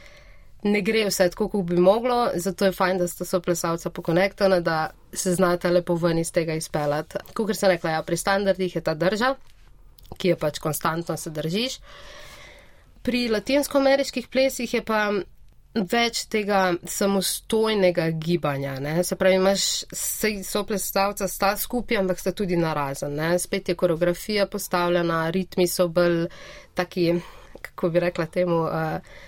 ne 0.62 0.82
gre 0.84 1.06
vse 1.08 1.30
tako, 1.32 1.48
kot 1.48 1.64
bi 1.64 1.80
moglo, 1.80 2.26
zato 2.34 2.68
je 2.68 2.76
fajn, 2.76 2.98
da 2.98 3.08
sta 3.08 3.24
soplesalca 3.24 3.90
pokonektana, 3.90 4.60
da 4.60 4.90
se 5.12 5.32
znata 5.34 5.70
lepo 5.70 5.94
ven 5.94 6.18
iz 6.18 6.32
tega 6.32 6.54
izpeljati. 6.54 7.24
Kot 7.32 7.56
sem 7.56 7.70
rekla, 7.72 7.96
ja, 7.96 8.02
pri 8.02 8.16
standardih 8.16 8.76
je 8.76 8.84
ta 8.84 8.94
drža 8.94 9.36
ki 10.18 10.34
je 10.34 10.36
pač 10.36 10.58
konstantno 10.58 11.16
se 11.16 11.30
držiš. 11.30 11.78
Pri 13.02 13.28
latinsko-ameriških 13.32 14.28
plesih 14.28 14.74
je 14.74 14.84
pa 14.84 15.02
več 15.74 16.24
tega 16.32 16.74
samostojnega 16.88 18.08
gibanja. 18.10 18.78
Ne? 18.82 18.96
Se 19.04 19.16
pravi, 19.16 19.38
imaš 19.38 19.66
so 20.44 20.64
plesalca, 20.66 21.28
sta 21.28 21.54
skupaj, 21.56 22.00
ampak 22.00 22.20
sta 22.20 22.32
tudi 22.32 22.56
narazen. 22.56 23.14
Ne? 23.14 23.38
Spet 23.38 23.68
je 23.68 23.76
koreografija 23.78 24.46
postavljena, 24.46 25.28
ritmi 25.30 25.68
so 25.68 25.88
bolj 25.88 26.26
taki, 26.74 27.12
kako 27.62 27.90
bi 27.94 28.06
rekla 28.08 28.26
temu. 28.26 28.62
Uh, 28.66 29.26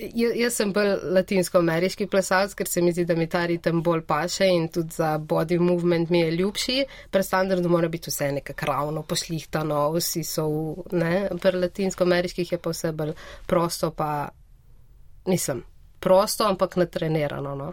Jaz 0.00 0.54
sem 0.56 0.70
bolj 0.72 0.94
latinsko-ameriški 1.12 2.06
plesalec, 2.08 2.54
ker 2.56 2.68
se 2.68 2.80
mi 2.80 2.92
zdi, 2.94 3.04
da 3.04 3.14
mi 3.18 3.26
ta 3.28 3.42
ritem 3.48 3.82
bolj 3.84 4.00
paše 4.08 4.46
in 4.48 4.68
tudi 4.72 4.96
za 4.96 5.18
body 5.18 5.58
movement 5.60 6.10
mi 6.10 6.22
je 6.22 6.30
ljubši. 6.38 6.76
Pri 7.10 7.22
standardu 7.22 7.68
mora 7.68 7.88
biti 7.88 8.10
vse 8.10 8.30
nekako 8.32 8.66
ravno, 8.66 9.02
pošlihtano, 9.02 9.82
vsi 9.98 10.24
so 10.24 10.46
v, 10.48 10.96
ne, 11.02 11.28
pri 11.42 11.60
latinsko-ameriških 11.66 12.52
je 12.52 12.58
pa 12.58 12.72
vse 12.72 12.94
bolj 12.96 13.12
prosto, 13.46 13.90
pa 13.90 14.30
nisem 15.26 15.64
prosto, 16.00 16.48
ampak 16.48 16.80
natrenirano. 16.80 17.54
No. 17.54 17.72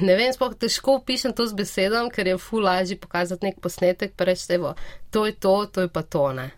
Ne 0.00 0.14
vem, 0.14 0.30
spoh 0.32 0.54
težko 0.54 1.00
pišem 1.06 1.34
to 1.34 1.48
z 1.50 1.56
besedom, 1.56 2.12
ker 2.14 2.30
je 2.30 2.38
ful 2.38 2.62
lažje 2.62 3.00
pokazati 3.00 3.48
nek 3.48 3.62
posnetek, 3.64 4.14
pa 4.14 4.28
reči, 4.28 4.52
evo, 4.54 4.76
to 5.10 5.26
je 5.26 5.34
to, 5.34 5.64
to 5.66 5.88
je 5.88 5.88
pa 5.88 6.02
to, 6.02 6.28
ne. 6.36 6.50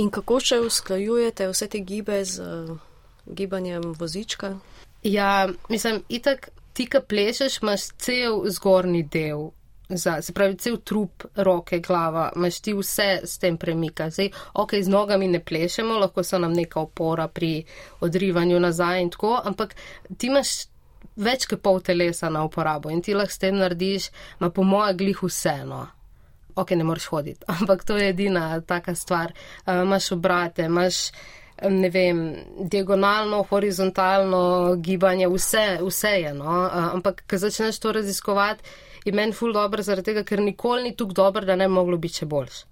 In 0.00 0.08
kako 0.14 0.38
še 0.40 0.62
usklajujete 0.64 1.50
vse 1.50 1.68
te 1.68 1.84
gibe 1.84 2.24
z. 2.24 2.46
Uh 2.46 2.86
gibanjem 3.26 3.94
vozička? 3.98 4.56
Ja, 5.02 5.48
mislim, 5.68 6.02
itak 6.08 6.50
ti, 6.72 6.86
ki 6.86 7.00
plešeš, 7.08 7.62
imaš 7.62 7.88
cel 7.98 8.42
zgornji 8.46 9.02
del. 9.02 9.50
Za, 9.88 10.20
se 10.22 10.32
pravi, 10.32 10.54
cel 10.56 10.76
trup, 10.86 11.24
roke, 11.34 11.80
glava, 11.82 12.30
imaš 12.36 12.60
ti 12.60 12.72
vse 12.74 13.20
s 13.24 13.38
tem 13.38 13.56
premika. 13.58 14.10
Zdaj, 14.10 14.30
ok, 14.54 14.74
z 14.82 14.88
nogami 14.88 15.28
ne 15.28 15.40
plešemo, 15.44 15.98
lahko 15.98 16.22
so 16.22 16.38
nam 16.38 16.52
neka 16.52 16.80
opora 16.80 17.28
pri 17.28 17.64
odrivanju 18.00 18.60
nazaj 18.60 19.02
in 19.02 19.10
tako, 19.10 19.40
ampak 19.44 19.74
ti 20.16 20.30
imaš 20.30 20.70
več 21.16 21.48
kot 21.50 21.62
pol 21.62 21.80
telesa 21.82 22.30
na 22.30 22.44
uporabo 22.46 22.90
in 22.90 23.02
ti 23.02 23.14
lahko 23.14 23.34
s 23.34 23.42
tem 23.42 23.58
narediš, 23.58 24.10
ma 24.38 24.50
po 24.50 24.62
mojem 24.62 24.96
glih 24.96 25.24
vseeno. 25.26 25.86
Ok, 26.54 26.70
ne 26.76 26.84
moreš 26.84 27.10
hoditi, 27.10 27.44
ampak 27.58 27.84
to 27.84 27.96
je 27.98 28.08
edina 28.14 28.60
taka 28.60 28.94
stvar. 28.94 29.34
Uh, 29.66 29.82
imaš 29.82 30.12
obrate, 30.12 30.70
imaš 30.70 31.10
ne 31.68 31.90
vem, 31.90 32.36
diagonalno, 32.58 33.42
horizontalno 33.50 34.76
gibanje, 34.76 35.28
vse, 35.28 35.78
vse 35.82 36.08
je. 36.08 36.34
No? 36.34 36.68
Ampak, 36.72 37.24
ko 37.30 37.38
začneš 37.38 37.78
to 37.78 37.92
raziskovati, 37.92 38.64
je 39.04 39.12
meni 39.12 39.32
ful 39.32 39.52
dobro, 39.52 39.82
zaradi 39.82 40.12
tega, 40.12 40.24
ker 40.24 40.40
nikoli 40.40 40.82
ni 40.82 40.96
tako 40.96 41.12
dobro, 41.12 41.44
da 41.44 41.56
ne 41.56 41.68
bi 41.68 41.74
moglo 41.74 41.96
biti 41.96 42.22
še 42.22 42.26
boljš. 42.26 42.64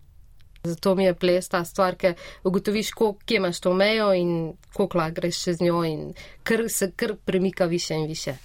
Zato 0.65 0.95
mi 0.95 1.05
je 1.05 1.15
ples 1.15 1.49
ta 1.49 1.63
stvar, 1.65 1.97
ker 1.97 2.15
ugotoviš, 2.45 2.91
kje 3.25 3.37
imaš 3.37 3.61
to 3.61 3.73
mejo 3.75 4.13
in 4.15 4.53
koliko 4.75 4.99
lahko 4.99 5.21
greš 5.21 5.43
čez 5.45 5.61
njo 5.61 5.85
in 5.85 6.13
kar 6.43 6.65
se 6.69 6.91
kar 6.97 7.15
premika 7.25 7.65
više 7.65 7.95
in 7.95 8.07
više. 8.07 8.37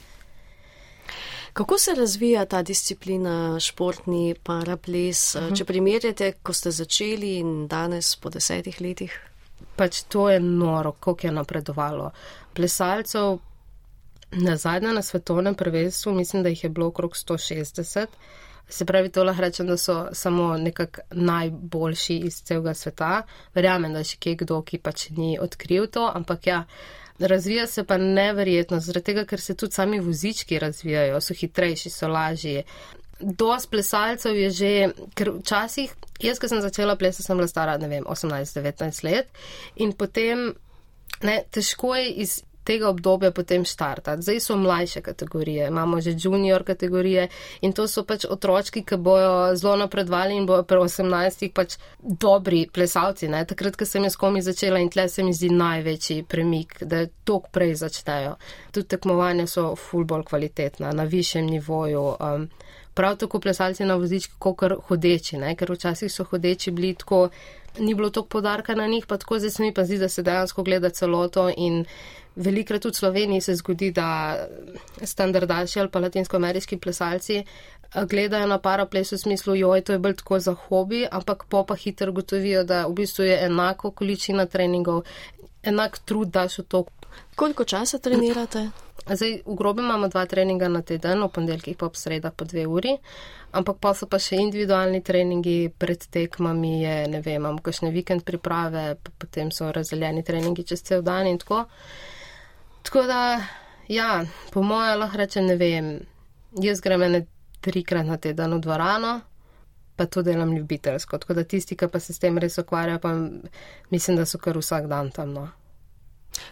Kako 1.53 1.77
se 1.77 1.93
razvija 1.93 2.45
ta 2.45 2.61
disciplina, 2.61 3.59
športni 3.59 4.35
paraples, 4.43 5.35
uh 5.35 5.41
-huh. 5.41 5.57
če 5.57 5.65
primerjate, 5.65 6.31
ko 6.43 6.53
ste 6.53 6.71
začeli 6.71 7.37
in 7.37 7.67
danes 7.67 8.15
po 8.15 8.29
desetih 8.29 8.81
letih? 8.81 9.32
Pač 9.75 10.03
to 10.03 10.29
je 10.29 10.39
noro, 10.39 10.91
koliko 10.93 11.27
je 11.27 11.33
napredovalo. 11.33 12.11
Plesalcev 12.53 13.39
Na 14.35 14.57
zadnje 14.57 14.93
na 14.93 15.01
svetovnem 15.01 15.55
prvenstvu 15.55 16.13
mislim, 16.13 16.43
da 16.43 16.49
jih 16.49 16.63
je 16.63 16.69
bilo 16.69 16.87
okrog 16.87 17.11
160. 17.11 18.05
Se 18.69 18.85
pravi, 18.85 19.09
to 19.09 19.23
lahko 19.23 19.41
rečem, 19.41 19.67
da 19.67 19.77
so 19.77 20.07
samo 20.11 20.57
nekako 20.57 21.01
najboljši 21.11 22.15
iz 22.17 22.41
celega 22.41 22.73
sveta. 22.73 23.21
Verjamem, 23.53 23.93
da 23.93 23.99
je 24.01 24.09
še 24.13 24.17
kje 24.17 24.35
kdo, 24.35 24.61
ki 24.61 24.79
pač 24.79 25.09
ni 25.09 25.37
odkril 25.39 25.85
to, 25.87 26.07
ampak 26.15 26.47
ja, 26.47 26.63
razvija 27.19 27.67
se 27.67 27.83
pa 27.83 27.97
neverjetno, 27.97 28.79
zaradi 28.79 29.05
tega, 29.11 29.25
ker 29.25 29.41
se 29.41 29.55
tudi 29.55 29.77
sami 29.77 29.99
vozički 29.99 30.59
razvijajo, 30.59 31.21
so 31.21 31.37
hitrejši, 31.37 31.89
so 31.89 32.09
lažji. 32.09 32.63
Dost 33.23 33.71
plesalcev 33.71 34.35
je 34.35 34.49
že, 34.51 34.71
ker 35.15 35.33
včasih, 35.39 35.93
jaz, 36.19 36.39
ko 36.39 36.51
sem 36.51 36.61
začela 36.61 36.95
plesati, 36.99 37.25
sem 37.25 37.39
bila 37.39 37.47
stara, 37.47 37.77
ne 37.77 37.87
vem, 37.87 38.03
18-19 38.03 39.03
let 39.07 39.31
in 39.75 39.93
potem, 39.97 40.51
ne, 41.23 41.37
težko 41.51 41.95
je 41.95 42.09
iz 42.25 42.41
tega 42.63 42.89
obdobja 42.89 43.31
potem 43.31 43.65
štartati. 43.65 44.21
Zdaj 44.21 44.39
so 44.39 44.57
mlajše 44.57 45.01
kategorije, 45.01 45.67
imamo 45.67 46.01
že 46.01 46.15
junior 46.19 46.63
kategorije 46.63 47.27
in 47.61 47.73
to 47.73 47.87
so 47.87 48.03
pač 48.03 48.25
otročki, 48.29 48.83
ki 48.83 48.97
bojo 48.97 49.55
zelo 49.55 49.75
napredvali 49.75 50.35
in 50.35 50.45
bojo 50.45 50.63
pri 50.63 50.77
18 50.77 51.51
pač 51.53 51.77
dobri 51.99 52.67
plesalci. 52.73 53.27
Ne? 53.27 53.45
Takrat, 53.45 53.75
ko 53.75 53.85
sem 53.85 54.03
jaz 54.03 54.15
komi 54.15 54.41
začela 54.41 54.79
in 54.79 54.89
tle 54.89 55.09
se 55.09 55.23
mi 55.23 55.33
zdi 55.33 55.49
največji 55.49 56.23
premik, 56.23 56.83
da 56.83 57.05
tok 57.23 57.51
prej 57.51 57.75
začnejo. 57.75 58.35
Tudi 58.71 58.87
tekmovanja 58.87 59.47
so 59.47 59.75
ful 59.75 60.05
bolj 60.05 60.23
kvalitetna, 60.23 60.91
na 60.91 61.03
višjem 61.03 61.45
nivoju. 61.45 62.05
Um, 62.19 62.49
prav 62.93 63.17
tako 63.17 63.39
plesalci 63.39 63.85
na 63.85 63.95
vozički, 63.95 64.33
kot 64.39 64.63
hodeči, 64.87 65.37
ne? 65.37 65.55
ker 65.55 65.71
včasih 65.71 66.11
so 66.11 66.23
hodeči 66.23 66.71
bili 66.71 66.93
tako. 66.95 67.29
Ni 67.79 67.95
bilo 67.97 68.09
toliko 68.09 68.29
podarka 68.29 68.75
na 68.75 68.85
njih, 68.87 69.05
pa 69.09 69.17
tako 69.17 69.39
zdaj 69.39 69.49
se 69.49 69.63
mi 69.63 69.73
pa 69.73 69.85
zdi, 69.85 69.97
da 69.97 70.09
se 70.09 70.21
dejansko 70.21 70.63
gleda 70.63 70.89
celoto 70.89 71.47
in 71.57 71.85
Velikrat 72.35 72.85
v 72.85 72.93
Sloveniji 72.93 73.41
se 73.41 73.55
zgodi, 73.55 73.91
da 73.91 74.47
standardaši 75.03 75.79
ali 75.79 75.89
pa 75.89 75.99
latinskoameriški 75.99 76.77
plesalci 76.77 77.35
eh, 77.37 78.05
gledajo 78.09 78.47
na 78.47 78.57
paraples 78.57 79.11
v 79.11 79.17
smislu, 79.17 79.55
joj, 79.55 79.81
to 79.81 79.93
je 79.93 79.99
bolj 79.99 80.15
tako 80.21 80.39
za 80.39 80.53
hobi, 80.53 81.05
ampak 81.11 81.45
po 81.49 81.63
pa 81.65 81.75
hitro 81.75 82.11
gotovijo, 82.11 82.63
da 82.63 82.87
v 82.87 82.93
bistvu 82.93 83.23
je 83.23 83.37
enako 83.45 83.91
količina 83.91 84.45
treningov, 84.45 85.03
enak 85.63 85.99
trud 86.05 86.33
daš 86.33 86.59
v 86.59 86.63
to. 86.67 86.85
Koliko 87.35 87.63
časa 87.63 87.99
trenirate? 87.99 88.69
Zdaj, 89.03 89.41
v 89.45 89.55
grobi 89.57 89.81
imamo 89.81 90.07
dva 90.07 90.25
treninga 90.25 90.67
na 90.71 90.81
teden, 90.81 91.23
v 91.23 91.29
ponedeljkih 91.33 91.75
pa 91.77 91.89
ob 91.89 91.97
sredah 91.99 92.31
po 92.31 92.45
dve 92.45 92.63
uri, 92.67 92.93
ampak 93.51 93.81
pa 93.83 93.91
so 93.97 94.07
pa 94.07 94.19
še 94.21 94.39
individualni 94.39 95.01
treningi 95.03 95.73
pred 95.77 96.05
tekmami, 96.07 96.71
je, 96.83 96.95
ne 97.11 97.19
vem, 97.25 97.41
imamo 97.41 97.59
kakšne 97.59 97.91
vikend 97.91 98.23
priprave, 98.23 98.95
potem 99.19 99.51
so 99.51 99.71
razdeljeni 99.75 100.23
treningi 100.23 100.63
čez 100.63 100.85
cel 100.87 101.03
dan 101.03 101.27
in 101.27 101.41
tako. 101.41 101.65
Tako 102.87 103.03
da, 103.09 103.21
ja, 103.91 104.23
po 104.55 104.63
mojem 104.63 104.99
lahko 105.03 105.19
rečem, 105.19 105.51
ne 105.51 105.57
vem, 105.59 105.91
jaz 106.63 106.79
grem 106.79 107.03
ene 107.09 107.25
trikrat 107.63 108.07
na 108.07 108.17
teden 108.17 108.55
v 108.55 108.61
dvorano, 108.63 109.13
pa 109.95 110.05
to 110.05 110.23
delam 110.23 110.55
ljubiteljsko. 110.55 111.17
Tako 111.17 111.33
da 111.33 111.43
tisti, 111.43 111.75
ki 111.75 111.91
pa 111.91 111.99
se 111.99 112.13
s 112.13 112.23
tem 112.23 112.37
res 112.37 112.57
ukvarjajo, 112.57 113.03
pa 113.03 113.13
mislim, 113.91 114.17
da 114.17 114.25
so 114.25 114.39
kar 114.39 114.57
vsak 114.57 114.87
dan 114.87 115.11
tam. 115.11 115.33
No. 115.33 115.47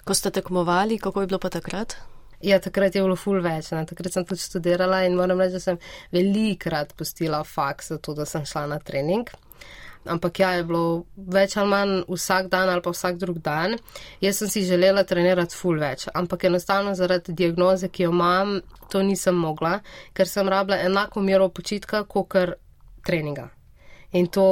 Ko 0.06 0.18
ste 0.18 0.32
tekmovali, 0.32 1.00
kako 1.00 1.22
je 1.22 1.32
bilo 1.32 1.40
pa 1.40 1.52
takrat? 1.54 1.98
Ja, 2.42 2.58
takrat 2.60 2.96
je 2.96 3.04
bilo 3.06 3.16
ful 3.16 3.42
več. 3.42 3.70
Ne? 3.76 3.86
Takrat 3.86 4.14
sem 4.14 4.26
tudi 4.26 4.42
študirala 4.42 5.04
in 5.06 5.16
moram 5.18 5.42
reči, 5.42 5.60
da 5.60 5.64
sem 5.64 5.80
velikrat 6.14 6.96
pustila 6.98 7.44
faks 7.46 7.94
za 7.94 8.02
to, 8.02 8.18
da 8.18 8.26
sem 8.26 8.46
šla 8.46 8.68
na 8.74 8.80
trening 8.82 9.30
ampak 10.06 10.40
ja, 10.40 10.52
je 10.58 10.64
bilo 10.66 11.06
več 11.16 11.56
ali 11.58 11.70
manj 11.70 11.94
vsak 12.10 12.50
dan 12.52 12.70
ali 12.70 12.82
pa 12.82 12.94
vsak 12.94 13.20
drug 13.22 13.40
dan. 13.44 13.78
Jaz 14.22 14.42
sem 14.42 14.50
si 14.50 14.66
želela 14.66 15.04
trenirati 15.08 15.58
ful 15.58 15.80
več, 15.82 16.08
ampak 16.14 16.48
enostavno 16.50 16.96
zaradi 16.98 17.36
diagnoze, 17.38 17.90
ki 17.90 18.08
jo 18.08 18.16
imam, 18.16 18.60
to 18.90 19.04
nisem 19.06 19.38
mogla, 19.38 19.80
ker 20.14 20.28
sem 20.28 20.50
rabila 20.50 20.82
enako 20.82 21.22
mero 21.26 21.50
počitka, 21.50 22.04
kot 22.04 22.30
kar 22.34 22.56
treninga. 23.06 23.50
In 24.18 24.28
to, 24.28 24.46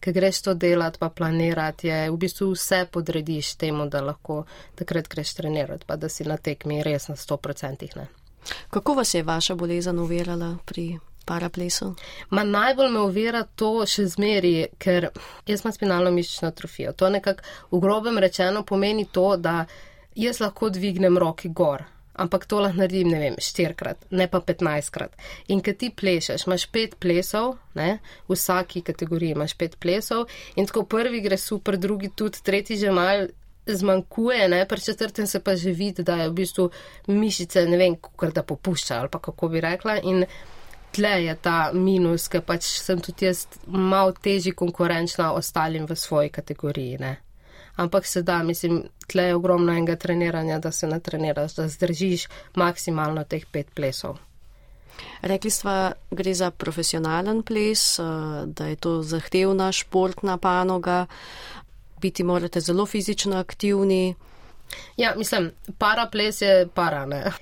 ker 0.00 0.14
greš 0.14 0.42
to 0.42 0.54
delati, 0.54 0.98
pa 0.98 1.08
planirati, 1.08 1.88
je 1.88 2.10
v 2.10 2.16
bistvu 2.16 2.52
vse 2.52 2.86
podrediš 2.92 3.54
temu, 3.54 3.88
da 3.88 4.00
lahko 4.00 4.44
takrat 4.74 5.08
greš 5.08 5.34
trenirati, 5.34 5.86
pa 5.86 5.96
da 5.96 6.08
si 6.08 6.24
na 6.24 6.36
tekmi 6.36 6.82
res 6.82 7.08
na 7.08 7.16
100%. 7.16 7.96
Ne. 7.96 8.06
Kako 8.70 8.94
vas 8.94 9.14
je 9.14 9.22
vaša 9.22 9.54
bolezen 9.54 9.98
uverala 9.98 10.56
pri 10.64 10.98
paraplesu? 11.24 11.94
Ma 12.30 12.44
najbolj 12.44 12.92
me 12.92 13.00
uvira 13.00 13.42
to 13.42 13.86
še 13.86 14.06
zmeri, 14.06 14.54
ker 14.78 15.10
jaz 15.46 15.64
imam 15.64 15.72
spinalno 15.72 16.10
mišično 16.10 16.48
atrofijo. 16.48 16.92
To 16.92 17.10
nekako 17.10 17.42
v 17.70 17.80
grobem 17.80 18.18
rečeno 18.18 18.62
pomeni 18.62 19.06
to, 19.12 19.36
da 19.36 19.64
jaz 20.14 20.40
lahko 20.40 20.70
dvignem 20.70 21.18
roki 21.18 21.48
gor. 21.48 21.84
Ampak 22.18 22.46
to 22.50 22.60
lahko 22.62 22.82
naredim, 22.82 23.12
ne 23.12 23.20
vem, 23.22 23.36
štirikrat, 23.42 24.08
ne 24.10 24.26
pa 24.30 24.40
petnajstkrat. 24.42 25.14
In 25.54 25.62
kad 25.62 25.78
ti 25.78 25.90
plešeš, 25.94 26.48
imaš 26.48 26.66
pet 26.74 26.96
plesov, 27.00 27.56
ne, 27.78 27.98
v 28.28 28.34
vsaki 28.34 28.82
kategoriji 28.86 29.36
imaš 29.36 29.54
pet 29.58 29.76
plesov 29.78 30.26
in 30.56 30.66
tako 30.66 30.84
prvi 30.90 31.22
gre 31.22 31.38
super, 31.38 31.78
drugi 31.78 32.10
tudi, 32.10 32.42
tretji 32.42 32.80
že 32.82 32.90
mal 32.94 33.28
zmanjkuje, 33.68 34.48
ne, 34.48 34.64
pri 34.68 34.80
četrtem 34.80 35.26
se 35.26 35.40
pa 35.40 35.56
že 35.56 35.70
vidi, 35.70 36.02
da 36.02 36.16
je 36.16 36.28
v 36.28 36.32
bistvu 36.32 36.70
mišice, 37.06 37.66
ne 37.66 37.76
vem, 37.76 37.96
kako 37.96 38.30
da 38.30 38.42
popušča 38.42 38.98
ali 38.98 39.08
pa 39.08 39.18
kako 39.18 39.48
bi 39.48 39.60
rekla. 39.60 39.98
In 40.02 40.24
tle 40.92 41.24
je 41.24 41.34
ta 41.42 41.70
minus, 41.72 42.28
ker 42.28 42.42
pač 42.42 42.64
sem 42.80 43.00
tudi 43.00 43.28
jaz 43.28 43.46
malo 43.66 44.12
težji 44.12 44.52
konkurenčna 44.52 45.32
ostalim 45.32 45.86
v 45.86 45.96
svoji 45.96 46.30
kategoriji. 46.30 46.98
Ne. 46.98 47.16
Ampak 47.78 48.06
se 48.06 48.22
da, 48.22 48.42
mislim, 48.42 48.82
tle 49.06 49.22
je 49.22 49.34
ogromno 49.34 49.72
enega 49.72 49.96
treniranja, 49.96 50.58
da 50.58 50.72
se 50.72 50.86
natreniraš, 50.86 51.54
da 51.54 51.68
zdržiš 51.68 52.26
maksimalno 52.54 53.22
teh 53.24 53.44
pet 53.46 53.70
plesov. 53.74 54.18
Rekli 55.22 55.50
smo, 55.50 55.92
gre 56.10 56.34
za 56.34 56.50
profesionalen 56.50 57.42
ples, 57.42 57.98
eh, 57.98 58.02
da 58.46 58.66
je 58.66 58.76
to 58.76 59.02
zahtevna 59.02 59.72
športna 59.72 60.38
panoga, 60.38 61.06
biti 62.00 62.24
morate 62.24 62.60
zelo 62.60 62.86
fizično 62.86 63.36
aktivni. 63.38 64.14
Ja, 64.96 65.14
mislim, 65.16 65.52
para 65.78 66.06
ples 66.06 66.42
je 66.42 66.68
para, 66.74 67.06
ne. 67.06 67.32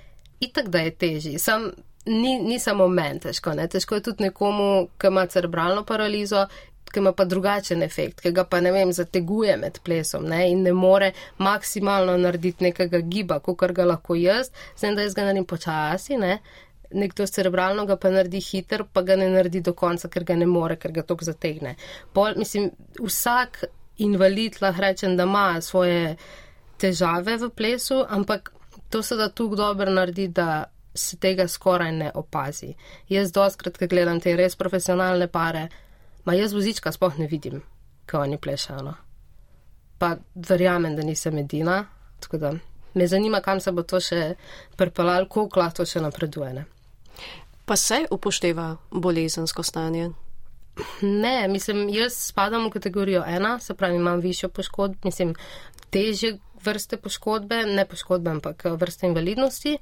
Itak, 0.41 0.69
da 0.69 0.79
je 0.79 0.91
težji. 0.91 1.39
Sam 1.39 1.71
ni, 2.07 2.39
ni 2.43 2.59
samo 2.59 2.89
meni 2.89 3.21
težko, 3.21 3.55
ne? 3.55 3.69
težko 3.69 3.95
je 3.95 4.03
tudi 4.03 4.29
nekomu, 4.29 4.89
ki 4.99 5.07
ima 5.07 5.27
cerebralno 5.27 5.85
paralizo, 5.85 6.47
ki 6.97 7.03
ima 7.05 7.13
pa 7.13 7.27
drugačen 7.29 7.83
efekt, 7.85 8.23
ki 8.25 8.31
ga 8.33 8.47
pa 8.49 8.63
ne 8.65 8.71
vem, 8.73 8.93
zateguje 8.93 9.57
med 9.61 9.83
plesom 9.85 10.25
ne? 10.25 10.47
in 10.49 10.63
ne 10.65 10.73
more 10.73 11.11
maksimalno 11.45 12.15
narediti 12.17 12.65
nekega 12.65 13.03
giba, 13.05 13.37
kot 13.45 13.75
ga 13.77 13.85
lahko 13.85 14.17
jaz, 14.17 14.49
zdaj 14.79 14.95
da 14.97 15.05
jaz 15.05 15.17
ga 15.19 15.27
naredim 15.27 15.45
počasi, 15.45 16.17
ne? 16.17 16.39
nekdo 16.97 17.27
cerebralno 17.29 17.85
ga 17.85 17.99
pa 18.01 18.09
naredi 18.15 18.41
hiter, 18.41 18.87
pa 18.93 19.03
ga 19.05 19.17
ne 19.21 19.29
naredi 19.29 19.61
do 19.61 19.75
konca, 19.77 20.09
ker 20.09 20.25
ga 20.25 20.39
ne 20.41 20.49
more, 20.49 20.79
ker 20.81 20.95
ga 20.97 21.05
tok 21.05 21.27
zategne. 21.27 21.75
Pol, 22.17 22.39
mislim, 22.41 22.71
vsak 22.97 23.65
invalid 24.07 24.57
lahko 24.63 24.87
rečem, 24.87 25.17
da 25.21 25.27
ima 25.29 25.61
svoje 25.61 26.17
težave 26.81 27.37
v 27.43 27.51
plesu, 27.51 28.05
ampak 28.09 28.55
to 28.89 29.03
se 29.03 29.21
da 29.21 29.29
tukaj 29.29 29.61
dobro 29.61 29.93
naredi, 29.93 30.29
da 30.29 30.65
se 30.95 31.19
tega 31.21 31.45
skoraj 31.49 31.93
ne 31.93 32.11
opazi. 32.15 32.73
Jaz 33.13 33.33
doskrat, 33.37 33.77
ko 33.77 33.89
gledam 33.91 34.21
te 34.21 34.33
res 34.37 34.57
profesionalne 34.57 35.29
pare, 35.29 35.69
ma 36.27 36.35
jaz 36.35 36.55
vozička 36.55 36.93
sploh 36.93 37.19
ne 37.19 37.27
vidim, 37.31 37.63
ko 38.11 38.21
oni 38.21 38.39
plešajo. 38.39 38.83
No. 38.83 38.95
Pa 39.99 40.17
verjamem, 40.35 40.97
da 40.97 41.03
nisem 41.07 41.39
edina, 41.39 41.85
tako 42.21 42.39
da 42.43 42.53
me 42.95 43.07
zanima, 43.07 43.41
kam 43.41 43.61
se 43.61 43.73
bo 43.73 43.83
to 43.83 44.01
še 44.01 44.35
pripeljalo, 44.77 45.29
koliko 45.29 45.61
lahko 45.61 45.83
to 45.83 45.89
še 45.89 46.03
napreduje. 46.05 46.53
Ne. 46.57 46.65
Pa 47.67 47.77
se 47.77 48.05
upošteva 48.11 48.77
bolezensko 48.91 49.63
stanje? 49.63 50.11
Ne, 51.03 51.49
mislim, 51.49 51.89
jaz 51.89 52.17
spadam 52.31 52.67
v 52.67 52.75
kategorijo 52.77 53.23
ena, 53.27 53.57
se 53.61 53.75
pravi, 53.75 53.97
imam 53.97 54.21
višjo 54.21 54.49
poškodbo, 54.53 55.09
mislim, 55.09 55.33
težje 55.91 56.37
vrste 56.65 56.99
poškodbe, 57.01 57.63
ne 57.67 57.85
poškodbe, 57.89 58.31
ampak 58.31 58.65
vrste 58.77 59.09
invalidnosti. 59.09 59.79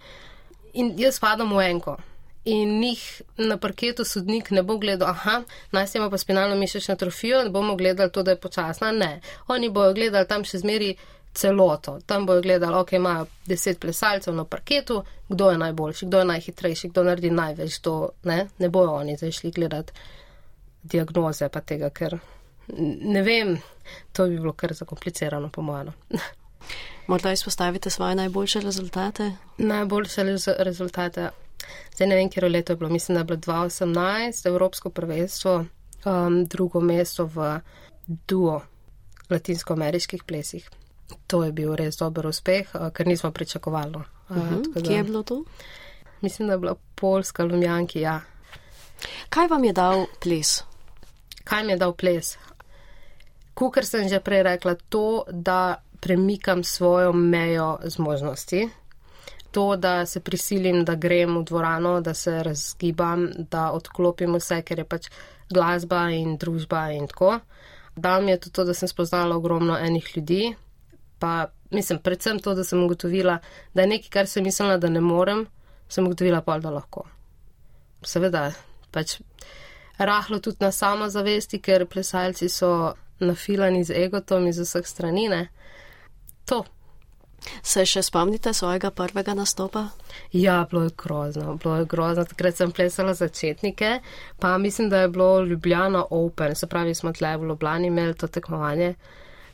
In 0.74 0.94
jaz 0.98 1.18
padam 1.22 1.54
v 1.54 1.66
enko. 1.70 1.96
In 2.44 2.78
njih 2.80 3.22
na 3.36 3.56
parketu 3.56 4.04
sodnik 4.04 4.50
ne 4.50 4.62
bo 4.62 4.76
gledal, 4.78 5.08
aha, 5.08 5.42
naj 5.72 5.86
se 5.86 5.98
ima 5.98 6.10
pa 6.10 6.18
spinalno 6.18 6.56
mišično 6.56 6.94
atrofijo, 6.94 7.42
ne 7.44 7.50
bomo 7.50 7.76
gledali 7.76 8.12
to, 8.12 8.22
da 8.22 8.30
je 8.30 8.40
počasna. 8.40 8.92
Ne, 8.92 9.20
oni 9.48 9.70
bojo 9.70 9.94
gledali 9.94 10.28
tam 10.28 10.44
še 10.44 10.58
zmeri 10.58 10.96
celoto. 11.34 11.98
Tam 12.06 12.26
bojo 12.26 12.42
gledali, 12.42 12.76
ok, 12.76 12.92
imajo 12.92 13.26
deset 13.46 13.80
plesalcev 13.80 14.34
na 14.34 14.44
parketu, 14.44 15.02
kdo 15.28 15.50
je 15.50 15.58
najboljši, 15.58 16.06
kdo 16.06 16.18
je 16.18 16.24
najhitrejši, 16.24 16.88
kdo 16.88 17.04
naredi 17.04 17.30
največ. 17.30 17.78
To, 17.78 18.10
ne? 18.22 18.48
ne 18.58 18.68
bojo 18.68 18.92
oni 19.00 19.16
zdaj 19.16 19.32
šli 19.32 19.50
gledati 19.50 19.92
diagnoze 20.84 21.48
pa 21.48 21.60
tega, 21.60 21.90
ker 21.90 22.18
ne 22.68 23.22
vem, 23.22 23.56
to 24.12 24.28
bi 24.28 24.38
bilo 24.40 24.52
kar 24.52 24.74
zakomplicirano, 24.74 25.48
po 25.48 25.62
mojem. 25.62 25.92
Morda 27.08 27.32
izpostavite 27.32 27.90
svoje 27.90 28.14
najboljše 28.14 28.60
rezultate? 28.60 29.32
Najboljše 29.58 30.22
rezultate. 30.58 31.30
Zdaj 31.94 32.08
ne 32.08 32.16
vem, 32.16 32.30
kje 32.30 32.48
leto 32.48 32.72
je 32.72 32.76
bilo. 32.76 32.90
Mislim, 32.90 33.14
da 33.14 33.20
je 33.20 33.24
bilo 33.24 33.38
2018 33.38 34.48
Evropsko 34.48 34.90
prvenstvo, 34.90 35.64
um, 36.04 36.44
drugo 36.44 36.80
mesto 36.80 37.26
v 37.26 37.60
duo 38.28 38.60
latinsko-ameriških 39.30 40.24
plesih. 40.24 40.70
To 41.26 41.44
je 41.44 41.52
bil 41.52 41.74
res 41.76 41.96
dober 41.96 42.26
uspeh, 42.26 42.68
ker 42.92 43.06
nismo 43.06 43.30
pričakovali. 43.30 43.96
Uh 43.96 44.36
-huh. 44.36 44.58
Mhm. 44.58 44.82
Kje 44.86 44.96
je 44.96 45.04
bilo 45.04 45.22
to? 45.22 45.44
Mislim, 46.20 46.48
da 46.48 46.54
je 46.54 46.58
bila 46.58 46.74
Poljska, 46.94 47.44
Lumjanki, 47.44 48.00
ja. 48.00 48.20
Kaj 49.28 49.48
vam 49.48 49.64
je 49.64 49.72
dal 49.72 50.06
ples? 50.22 50.62
Kaj 51.44 51.64
mi 51.64 51.72
je 51.72 51.76
dal 51.76 51.92
ples? 51.92 52.38
Kukor 53.54 53.86
sem 53.86 54.08
že 54.08 54.20
prej 54.20 54.42
rekla, 54.42 54.74
to, 54.88 55.24
da 55.30 55.82
premikam 56.00 56.64
svojo 56.64 57.12
mejo 57.12 57.78
zmožnosti, 57.84 58.68
to, 59.54 59.76
da 59.76 60.06
se 60.06 60.20
prisilim, 60.20 60.82
da 60.84 60.96
grem 60.98 61.36
v 61.38 61.44
dvorano, 61.46 62.00
da 62.00 62.14
se 62.14 62.42
razgibam, 62.42 63.28
da 63.38 63.68
odklopim 63.70 64.34
vse, 64.34 64.58
ker 64.66 64.82
je 64.82 64.84
pač 64.84 65.06
glasba 65.54 66.08
in 66.10 66.34
družba 66.42 66.88
in 66.96 67.06
tako. 67.06 67.38
Dal 67.94 68.24
mi 68.26 68.34
je 68.34 68.40
tudi 68.40 68.54
to, 68.58 68.64
da 68.66 68.74
sem 68.74 68.90
spoznala 68.90 69.36
ogromno 69.38 69.76
enih 69.78 70.08
ljudi, 70.16 70.56
pa 71.22 71.46
mislim, 71.70 72.02
predvsem 72.02 72.42
to, 72.42 72.54
da 72.58 72.64
sem 72.64 72.82
ugotovila, 72.82 73.38
da 73.74 73.86
je 73.86 73.92
nekaj, 73.94 74.10
kar 74.10 74.26
sem 74.26 74.42
mislila, 74.44 74.78
da 74.82 74.90
ne 74.90 75.00
morem, 75.00 75.46
sem 75.88 76.06
ugotovila 76.06 76.42
pa, 76.42 76.58
da 76.58 76.74
lahko. 76.74 77.06
Seveda, 78.02 78.48
pač 78.90 79.20
rahlo 79.98 80.42
tudi 80.42 80.66
na 80.66 80.72
samozavesti, 80.74 81.62
ker 81.62 81.86
plesalci 81.86 82.50
so 82.50 82.94
nafilani 83.22 83.84
z 83.86 84.02
egotom 84.08 84.50
iz 84.50 84.58
vseh 84.58 84.86
stranine. 84.86 85.44
To. 86.50 86.64
Se 87.62 87.84
še 87.86 88.02
spomnite 88.02 88.52
svojega 88.52 88.90
prvega 88.90 89.34
nastopa? 89.34 89.88
Ja, 90.32 90.66
bilo 90.70 90.84
je 90.84 90.90
grozno, 90.96 91.56
bilo 91.62 91.76
je 91.76 91.86
grozno. 91.90 92.24
Takrat 92.24 92.56
sem 92.56 92.72
plesala 92.72 93.14
začetnike, 93.14 93.98
pa 94.40 94.58
mislim, 94.58 94.88
da 94.90 95.04
je 95.04 95.08
bilo 95.08 95.42
Ljubljana 95.44 96.04
Open, 96.10 96.54
se 96.54 96.66
pravi, 96.66 96.94
smo 96.94 97.12
tle 97.12 97.36
v 97.36 97.48
Ljubljani 97.48 97.86
imeli 97.86 98.14
to 98.14 98.26
tekmovanje. 98.26 98.94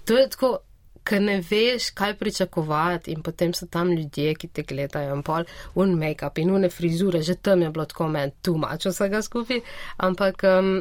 To 0.05 0.19
je 0.19 0.29
tako, 0.31 0.59
ker 1.05 1.23
ne 1.23 1.41
veš, 1.51 1.91
kaj 1.97 2.15
pričakovati, 2.21 3.13
in 3.13 3.23
potem 3.23 3.55
so 3.55 3.67
tam 3.67 3.93
ljudje, 3.93 4.35
ki 4.35 4.49
te 4.49 4.63
gledajo, 4.63 5.17
in 5.17 5.23
pol 5.27 5.45
un 5.75 5.97
make-up 5.99 6.39
in 6.39 6.55
une 6.55 6.71
frizure, 6.71 7.23
že 7.23 7.35
tam 7.35 7.63
je 7.63 7.71
bilo 7.71 7.85
tako 7.85 8.09
meni 8.09 8.33
tu 8.43 8.57
mač 8.59 8.87
vsega 8.87 9.23
skupaj. 9.23 9.63
Ampak, 9.97 10.45
um, 10.47 10.73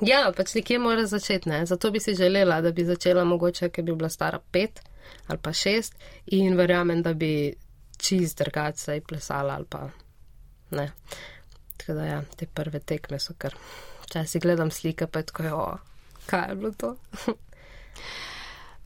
ja, 0.00 0.24
pač 0.36 0.54
nekje 0.58 0.78
mora 0.82 1.06
začeti, 1.06 1.48
ne? 1.48 1.64
Zato 1.66 1.90
bi 1.90 2.00
si 2.00 2.14
želela, 2.18 2.60
da 2.60 2.72
bi 2.72 2.84
začela 2.84 3.24
mogoče, 3.24 3.70
ker 3.70 3.84
bi 3.84 3.94
bila 3.94 4.10
stara 4.10 4.40
pet 4.52 4.82
ali 5.26 5.38
pa 5.42 5.52
šest 5.52 5.94
in 6.26 6.56
verjamem, 6.56 7.02
da 7.02 7.14
bi 7.14 7.52
čist 7.96 8.38
drgace 8.38 9.00
plesala 9.08 9.54
ali 9.54 9.66
pa 9.68 9.88
ne. 10.70 10.90
Tako 11.76 11.92
da 11.92 12.04
ja, 12.04 12.22
te 12.36 12.46
prve 12.46 12.80
tekme 12.80 13.18
so 13.18 13.34
kar. 13.38 13.54
Če 14.12 14.26
si 14.26 14.40
gledam 14.40 14.70
slike, 14.70 15.06
pa 15.06 15.22
je 15.22 15.30
tako, 15.30 15.48
o, 15.56 15.64
kaj 16.26 16.48
je 16.50 16.54
bilo 16.54 16.72
to? 16.78 16.94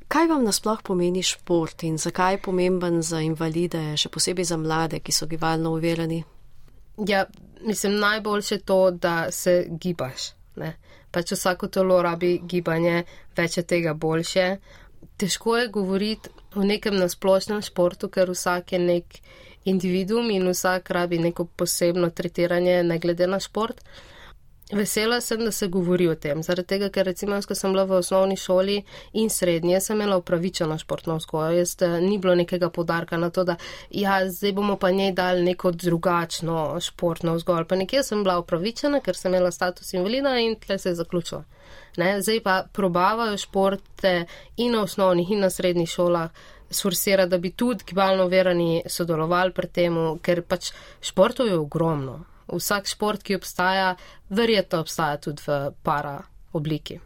Kaj 0.09 0.29
vam 0.31 0.44
nasploh 0.46 0.83
pomeni 0.87 1.22
šport 1.26 1.83
in 1.83 1.96
zakaj 1.98 2.37
je 2.37 2.42
pomemben 2.42 3.00
za 3.02 3.18
invalide, 3.26 3.96
še 3.98 4.09
posebej 4.14 4.46
za 4.46 4.57
mlade, 4.57 5.00
ki 5.02 5.12
so 5.12 5.26
gibalno 5.26 5.72
uvereni? 5.74 6.20
Ja, 7.09 7.24
mislim, 7.66 7.98
najboljše 7.98 8.55
je 8.55 8.61
to, 8.61 8.90
da 8.90 9.31
se 9.31 9.66
gibaš. 9.68 10.31
Ne? 10.62 10.76
Pač 11.11 11.33
vsako 11.35 11.68
telo 11.68 11.98
rabi 12.02 12.37
gibanje, 12.38 13.02
več 13.37 13.59
je 13.59 13.66
tega 13.66 13.94
boljše. 13.94 14.46
Težko 15.16 15.57
je 15.57 15.68
govoriti 15.68 16.29
o 16.55 16.64
nekem 16.64 16.96
nasplošnem 16.96 17.62
športu, 17.62 18.09
ker 18.09 18.31
vsak 18.31 18.72
je 18.72 18.79
nek 18.79 19.20
individuum 19.64 20.31
in 20.31 20.48
vsak 20.48 20.90
rabi 20.90 21.18
neko 21.18 21.44
posebno 21.44 22.11
tretiranje, 22.11 22.83
ne 22.83 22.98
glede 22.98 23.26
na 23.26 23.40
šport. 23.40 23.81
Vesela 24.72 25.20
sem, 25.20 25.44
da 25.44 25.52
se 25.52 25.68
govori 25.68 26.09
o 26.09 26.14
tem, 26.18 26.40
zaradi 26.42 26.66
tega, 26.72 26.88
ker 26.90 27.07
recimo, 27.07 27.37
ko 27.46 27.55
sem 27.55 27.70
bila 27.70 27.85
v 27.87 28.00
osnovni 28.00 28.35
šoli 28.37 28.81
in 29.14 29.31
srednje, 29.31 29.79
sem 29.81 29.94
imela 29.94 30.16
upravičeno 30.18 30.74
športno 30.79 31.14
vzgojo. 31.20 31.52
Jaz 31.61 31.76
eh, 31.87 32.00
ni 32.02 32.18
bilo 32.18 32.35
nekega 32.35 32.70
podarka 32.70 33.16
na 33.16 33.31
to, 33.31 33.44
da 33.46 33.55
ja, 33.90 34.18
zdaj 34.26 34.52
bomo 34.52 34.74
pa 34.76 34.90
njej 34.90 35.12
dali 35.12 35.44
neko 35.46 35.70
drugačno 35.70 36.81
športno 36.83 37.37
vzgojo. 37.38 37.64
Pa 37.64 37.79
nekje 37.79 38.02
sem 38.02 38.24
bila 38.26 38.40
upravičena, 38.42 39.00
ker 39.00 39.16
sem 39.16 39.35
imela 39.35 39.55
status 39.55 39.94
invalida 39.94 40.35
in 40.42 40.59
tle 40.59 40.79
se 40.83 40.90
je 40.90 40.98
zaključila. 40.98 41.44
Ne, 41.96 42.20
zdaj 42.22 42.42
pa 42.44 42.56
probavajo 42.72 43.38
športe 43.40 44.26
in 44.56 44.72
na 44.72 44.82
osnovnih 44.82 45.30
in 45.30 45.40
na 45.40 45.50
srednjih 45.50 45.88
šolah 45.88 46.30
sforsira, 46.70 47.26
da 47.26 47.38
bi 47.38 47.50
tudi 47.50 47.85
gibalno 47.88 48.26
verani 48.28 48.82
sodelovali 48.87 49.52
pri 49.52 49.68
tem, 49.68 49.98
ker 50.22 50.42
pač 50.42 50.72
športov 51.00 51.46
je 51.46 51.59
ogromno 51.59 52.24
vsak 52.46 52.87
šport, 52.87 53.22
ki 53.22 53.37
obstaja, 53.37 53.94
verjetno 54.30 54.80
obstaja 54.80 55.18
tudi 55.18 55.42
v 55.46 55.72
para 55.82 56.20
obliki. 56.52 57.00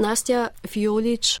Nastja 0.00 0.48
Fiolič, 0.68 1.40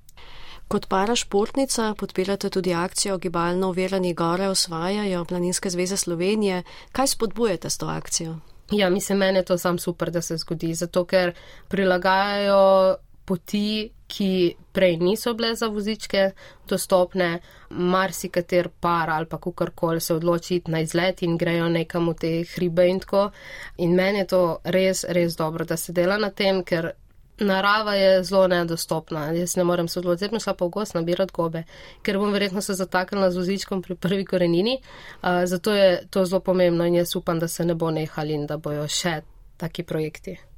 kot 0.68 0.88
para 0.88 1.16
športnica 1.16 1.94
podpirate 1.96 2.50
tudi 2.50 2.74
akcijo 2.74 3.18
Gibalno 3.18 3.70
uverani 3.72 4.14
gore 4.14 4.48
osvajajo 4.48 5.24
Planinske 5.24 5.70
zveze 5.70 5.96
Slovenije. 5.96 6.62
Kaj 6.92 7.06
spodbujate 7.16 7.70
s 7.70 7.78
to 7.78 7.86
akcijo? 7.86 8.38
Ja, 8.70 8.90
mislim, 8.90 9.18
meni 9.18 9.38
je 9.38 9.44
to 9.44 9.58
sam 9.58 9.78
super, 9.78 10.10
da 10.10 10.22
se 10.22 10.36
zgodi, 10.36 10.74
zato 10.74 11.04
ker 11.04 11.32
prilagajajo 11.68 12.96
poti, 13.24 13.90
ki 14.10 14.54
prej 14.72 14.96
niso 14.98 15.34
bile 15.38 15.54
za 15.54 15.68
vozičke 15.70 16.30
dostopne, 16.68 17.40
marsikater 17.70 18.68
par 18.68 19.10
ali 19.10 19.26
pa 19.26 19.38
kakorkoli 19.38 20.00
se 20.00 20.14
odloči 20.14 20.62
na 20.66 20.80
izlet 20.80 21.22
in 21.22 21.36
grejo 21.38 21.68
nekam 21.68 22.08
v 22.10 22.14
te 22.14 22.32
hribe 22.54 22.88
in 22.90 22.98
tako. 23.00 23.30
In 23.78 23.94
meni 23.94 24.18
je 24.18 24.26
to 24.34 24.42
res, 24.64 25.04
res 25.08 25.36
dobro, 25.38 25.64
da 25.64 25.76
se 25.76 25.92
dela 25.92 26.18
na 26.18 26.30
tem, 26.30 26.64
ker 26.64 26.90
narava 27.40 27.94
je 27.94 28.24
zelo 28.24 28.48
nedostopna. 28.48 29.32
Jaz 29.32 29.56
ne 29.56 29.64
morem 29.64 29.88
se 29.88 29.98
odločiti, 29.98 30.40
zdaj 30.40 30.54
pa 30.54 30.64
v 30.64 30.68
gost 30.68 30.94
nabirati 30.94 31.32
gobe, 31.32 31.64
ker 32.02 32.18
bom 32.18 32.32
verjetno 32.32 32.60
se 32.60 32.74
zataknila 32.74 33.30
z 33.30 33.36
vozičkom 33.36 33.82
pri 33.82 33.94
prvi 33.94 34.24
korenini. 34.24 34.78
Uh, 35.22 35.44
zato 35.44 35.74
je 35.74 36.06
to 36.10 36.24
zelo 36.24 36.40
pomembno 36.40 36.86
in 36.86 36.94
jaz 36.94 37.16
upam, 37.16 37.38
da 37.38 37.48
se 37.48 37.64
ne 37.64 37.74
bo 37.74 37.90
nehali 37.90 38.34
in 38.34 38.46
da 38.46 38.56
bojo 38.56 38.88
še 38.88 39.20
taki 39.56 39.82
projekti. 39.82 40.49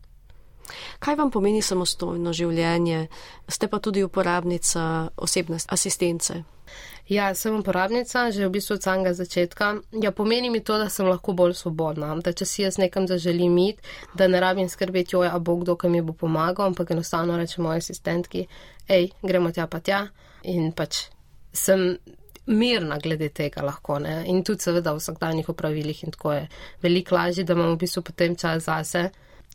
Kaj 0.99 1.17
vam 1.19 1.31
pomeni 1.31 1.63
samostojno 1.63 2.33
življenje? 2.33 3.07
Ste 3.49 3.69
pa 3.69 3.79
tudi 3.79 4.05
uporabnica 4.05 5.11
osebne 5.17 5.59
asistence. 5.69 6.43
Ja, 7.11 7.35
sem 7.35 7.59
uporabnica 7.59 8.31
že 8.31 8.47
v 8.47 8.55
bistvu 8.57 8.79
od 8.79 8.83
samega 8.87 9.13
začetka. 9.13 9.83
Ja, 10.03 10.13
pomeni 10.15 10.51
mi 10.51 10.63
to, 10.63 10.79
da 10.79 10.89
sem 10.89 11.07
lahko 11.07 11.35
bolj 11.37 11.55
svobodna, 11.59 12.15
da 12.23 12.33
če 12.33 12.47
si 12.47 12.63
jaz 12.63 12.79
nekam 12.79 13.09
zaželim 13.11 13.59
iti, 13.59 13.83
da 14.15 14.29
ne 14.31 14.41
rabim 14.41 14.69
skrbeti, 14.71 15.19
oj, 15.19 15.29
a 15.29 15.39
bo 15.39 15.59
kdo, 15.61 15.77
ki 15.77 15.91
mi 15.93 16.01
bo 16.01 16.15
pomagal, 16.17 16.71
ampak 16.71 16.95
enostavno 16.95 17.37
rečem 17.37 17.67
moji 17.67 17.83
asistentki, 17.83 18.47
hej, 18.89 19.11
gremo 19.23 19.53
tja 19.53 19.67
pa 19.67 19.83
tja 19.83 20.07
in 20.49 20.73
pač 20.73 21.09
sem 21.53 21.99
mirna 22.47 22.99
glede 23.03 23.29
tega 23.35 23.63
lahko 23.67 23.99
ne. 24.03 24.23
In 24.31 24.43
tudi 24.47 24.65
seveda 24.65 24.95
v 24.95 25.03
vsakdanjih 25.03 25.51
upravilih 25.53 26.05
in 26.07 26.15
tako 26.15 26.33
je 26.33 26.47
veliko 26.83 27.19
lažje, 27.19 27.45
da 27.45 27.59
imam 27.59 27.75
v 27.75 27.83
bistvu 27.85 28.03
potem 28.07 28.39
čas 28.39 28.65
zase 28.71 29.11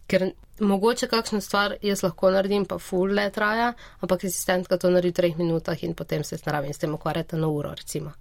ker 0.07 0.31
mogoče 0.59 1.07
kakšno 1.07 1.41
stvar 1.41 1.75
jaz 1.81 2.03
lahko 2.03 2.31
naredim, 2.31 2.65
pa 2.65 2.79
full 2.79 3.13
le 3.13 3.29
traja, 3.31 3.73
ampak 4.01 4.23
asistentka 4.23 4.77
to 4.77 4.89
naredi 4.89 5.13
v 5.13 5.17
treh 5.19 5.37
minutah 5.37 5.83
in 5.83 5.93
potem 5.95 6.23
se 6.23 6.37
s 6.37 6.45
naravim 6.45 6.73
s 6.73 6.77
tem 6.77 6.93
ukvarjate 6.93 7.37
na 7.37 7.47
uro, 7.47 7.73
recimo. 7.75 8.11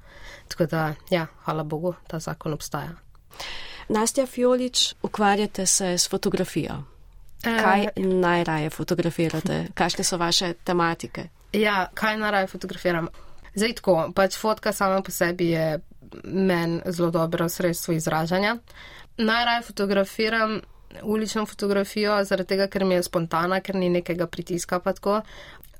Tako 0.48 0.66
da, 0.66 0.94
ja, 1.10 1.26
hvala 1.44 1.64
Bogu, 1.64 1.94
ta 2.06 2.18
zakon 2.20 2.52
obstaja. 2.52 2.92
Nastja 3.88 4.26
Fiolič, 4.26 4.94
ukvarjate 5.02 5.66
se 5.66 5.98
s 5.98 6.08
fotografijo. 6.08 6.82
Eh, 7.44 7.62
kaj 7.62 7.84
e, 7.84 7.90
najraje 8.00 8.70
fotografirate? 8.70 9.66
Kakšne 9.74 10.04
so 10.04 10.16
vaše 10.16 10.52
tematike? 10.64 11.28
Ja, 11.52 11.88
kaj 11.94 12.18
najraje 12.18 12.46
fotografiram? 12.46 13.08
Zdaj 13.54 13.74
tako, 13.74 14.12
pač 14.14 14.36
fotka 14.36 14.72
sama 14.72 15.02
po 15.02 15.10
sebi 15.10 15.48
je 15.48 15.80
meni 16.24 16.80
zelo 16.86 17.10
dobro 17.10 17.48
sredstvo 17.48 17.94
izražanja. 17.94 18.56
Najraje 19.16 19.62
fotografiram 19.62 20.60
ulično 21.02 21.46
fotografijo, 21.46 22.16
zaradi 22.24 22.48
tega, 22.54 22.66
ker 22.66 22.84
mi 22.84 22.94
je 22.94 23.02
spontana, 23.02 23.60
ker 23.60 23.76
ni 23.76 23.88
nekega 23.88 24.26
pritiska 24.26 24.80
pa 24.80 24.92
tako. 24.92 25.20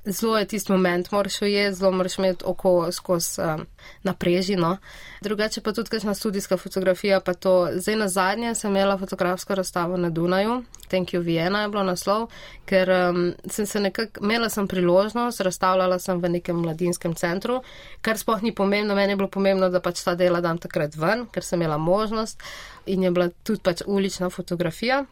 Zelo 0.07 0.37
je 0.37 0.45
tisti 0.47 0.71
moment, 0.71 1.11
moraš 1.11 1.41
ujeti, 1.41 1.75
zelo 1.75 1.91
moraš 1.91 2.17
imeti 2.17 2.45
oko 2.47 2.91
skozi 2.91 3.41
um, 3.41 3.65
naprežino. 4.03 4.77
Drugače 5.21 5.61
pa 5.61 5.73
tudi 5.73 5.89
kakšna 5.89 6.13
studijska 6.13 6.57
fotografija, 6.57 7.19
pa 7.19 7.33
to 7.33 7.69
zdaj 7.75 7.95
na 7.95 8.07
zadnje 8.07 8.55
sem 8.55 8.71
imela 8.71 8.97
fotografsko 8.97 9.55
razstavo 9.55 9.97
na 9.97 10.09
Dunaju, 10.09 10.63
Thank 10.87 11.13
you 11.13 11.19
Vienna 11.19 11.61
je 11.61 11.69
bilo 11.69 11.83
naslov, 11.83 12.29
ker 12.65 12.89
um, 12.89 13.33
sem 13.49 13.65
se 13.65 13.79
nekako, 13.79 14.23
imela 14.23 14.49
sem 14.49 14.67
priložnost, 14.67 15.41
razstavljala 15.41 15.99
sem 15.99 16.21
v 16.21 16.29
nekem 16.29 16.55
mladinskem 16.55 17.15
centru, 17.15 17.59
kar 18.01 18.17
sploh 18.17 18.41
ni 18.41 18.55
pomembno, 18.55 18.95
meni 18.95 19.11
je 19.11 19.19
bilo 19.19 19.27
pomembno, 19.29 19.69
da 19.69 19.81
pač 19.83 20.03
ta 20.03 20.15
dela 20.15 20.41
dam 20.41 20.57
takrat 20.57 20.95
ven, 20.95 21.25
ker 21.31 21.43
sem 21.43 21.61
imela 21.61 21.77
možnost 21.77 22.43
in 22.85 23.03
je 23.03 23.11
bila 23.11 23.27
tudi 23.43 23.59
pač 23.63 23.83
ulična 23.85 24.29
fotografija. 24.29 25.03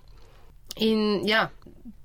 In 0.76 1.28
ja, 1.28 1.50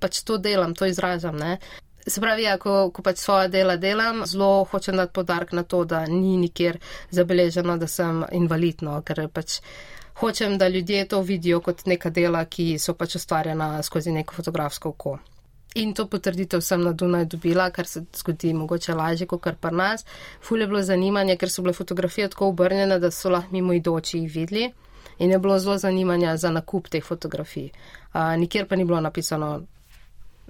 pač 0.01 0.25
to 0.27 0.39
delam, 0.39 0.75
to 0.75 0.87
izražam, 0.87 1.39
ne. 1.39 1.59
Se 2.07 2.21
pravi, 2.21 2.43
ja, 2.43 2.57
ko, 2.59 2.91
ko 2.91 3.03
pač 3.03 3.21
svoje 3.21 3.49
dela 3.53 3.77
delam, 3.77 4.25
zelo 4.27 4.65
hočem 4.71 4.97
dati 4.97 5.13
podarek 5.13 5.53
na 5.53 5.63
to, 5.63 5.85
da 5.85 6.07
ni 6.07 6.37
nikjer 6.37 6.79
zabeleženo, 7.11 7.77
da 7.77 7.87
sem 7.87 8.23
invalidno, 8.33 9.01
ker 9.05 9.27
pač 9.29 9.61
hočem, 10.21 10.59
da 10.59 10.69
ljudje 10.69 11.09
to 11.09 11.21
vidijo 11.23 11.61
kot 11.61 11.85
neka 11.87 12.11
dela, 12.11 12.45
ki 12.45 12.79
so 12.79 12.95
pač 12.95 13.17
ustvarjena 13.21 13.83
skozi 13.83 14.13
neko 14.13 14.35
fotografsko 14.35 14.95
oko. 14.97 15.19
In 15.75 15.93
to 15.95 16.07
potrditev 16.11 16.61
sem 16.67 16.83
na 16.83 16.93
Dunaju 16.93 17.27
dobila, 17.31 17.71
kar 17.71 17.87
se 17.87 18.03
zgodi 18.17 18.53
mogoče 18.55 18.95
lažje, 18.95 19.27
kot 19.31 19.43
kar 19.43 19.55
pri 19.55 19.77
nas. 19.77 20.05
Ful 20.43 20.61
je 20.61 20.67
bilo 20.67 20.83
zanimanje, 20.83 21.37
ker 21.37 21.51
so 21.51 21.63
bile 21.63 21.73
fotografije 21.73 22.29
tako 22.29 22.49
obrnjene, 22.51 22.99
da 22.99 23.11
so 23.11 23.31
lahko 23.31 23.55
mimo 23.55 23.73
idoči 23.73 24.19
jih 24.19 24.33
videli. 24.35 24.73
In 25.19 25.31
je 25.31 25.39
bilo 25.39 25.59
zelo 25.59 25.79
zanimanja 25.79 26.37
za 26.37 26.51
nakup 26.51 26.89
teh 26.89 27.05
fotografij. 27.05 27.71
Uh, 28.15 28.35
nikjer 28.37 28.67
pa 28.67 28.77
ni 28.77 28.85
bilo 28.85 29.01
napisano 29.01 29.61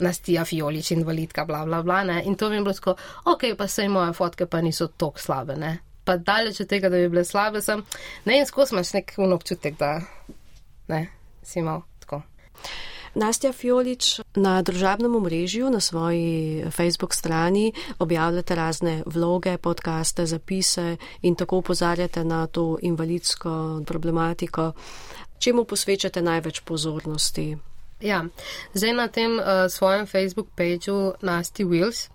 Nastija 0.00 0.44
Fiolič, 0.44 0.90
invalidka, 0.90 1.44
bla, 1.44 1.64
bla, 1.64 1.82
bla. 1.82 2.02
Ne? 2.04 2.22
In 2.24 2.36
to 2.36 2.50
je 2.50 2.60
bilo 2.60 2.72
tako, 2.72 2.96
ok, 3.24 3.52
pa 3.58 3.68
sej 3.68 3.88
moje 3.88 4.12
fotke 4.12 4.46
pa 4.46 4.60
niso 4.60 4.88
tako 4.88 5.20
slabe. 5.20 5.56
Ne? 5.56 5.78
Pa 6.04 6.16
daleč 6.16 6.60
od 6.60 6.68
tega, 6.68 6.88
da 6.88 6.96
bi 6.96 7.08
bile 7.08 7.24
slabe, 7.24 7.62
sem. 7.62 7.84
Ne, 8.24 8.38
in 8.40 8.46
skozi 8.46 8.74
imaš 8.74 8.92
nek 8.96 9.12
občutek, 9.32 9.76
da 9.78 10.00
ne, 10.88 11.06
si 11.42 11.60
imel 11.60 11.84
tako. 12.00 12.22
Nastja 13.14 13.50
Fiolič 13.52 14.20
na 14.38 14.60
družabnem 14.62 15.14
omrežju, 15.18 15.70
na 15.70 15.80
svoji 15.80 16.64
Facebook 16.70 17.14
strani 17.14 17.72
objavljate 17.98 18.54
razne 18.54 19.02
vloge, 19.06 19.56
podkaste, 19.58 20.26
zapise 20.26 20.96
in 21.22 21.34
tako 21.34 21.58
upozarjate 21.58 22.24
na 22.24 22.46
to 22.46 22.78
invalidsko 22.82 23.82
problematiko. 23.86 24.72
Čemu 25.38 25.64
posvečate 25.64 26.22
največ 26.22 26.60
pozornosti? 26.60 27.56
Ja, 28.00 28.24
zdaj 28.74 28.92
na 28.96 29.08
tem 29.08 29.38
uh, 29.38 29.68
svojem 29.68 30.06
Facebook 30.06 30.48
pageu 30.56 31.12
Nasty 31.22 31.64
Wheels 31.68 32.08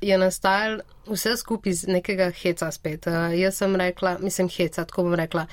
je 0.00 0.18
nastajal 0.18 0.80
vse 1.06 1.36
skupaj 1.36 1.70
iz 1.70 1.86
nekega 1.88 2.30
heca 2.30 2.70
spet. 2.72 3.06
Uh, 3.06 3.34
jaz 3.36 3.58
sem 3.60 3.76
rekla, 3.76 4.16
mislim 4.20 4.48
heca, 4.48 4.84
tako 4.84 5.02
bom 5.02 5.14
rekla. 5.14 5.46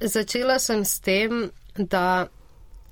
Začela 0.00 0.58
sem 0.58 0.84
s 0.84 1.00
tem, 1.00 1.50
da 1.76 2.26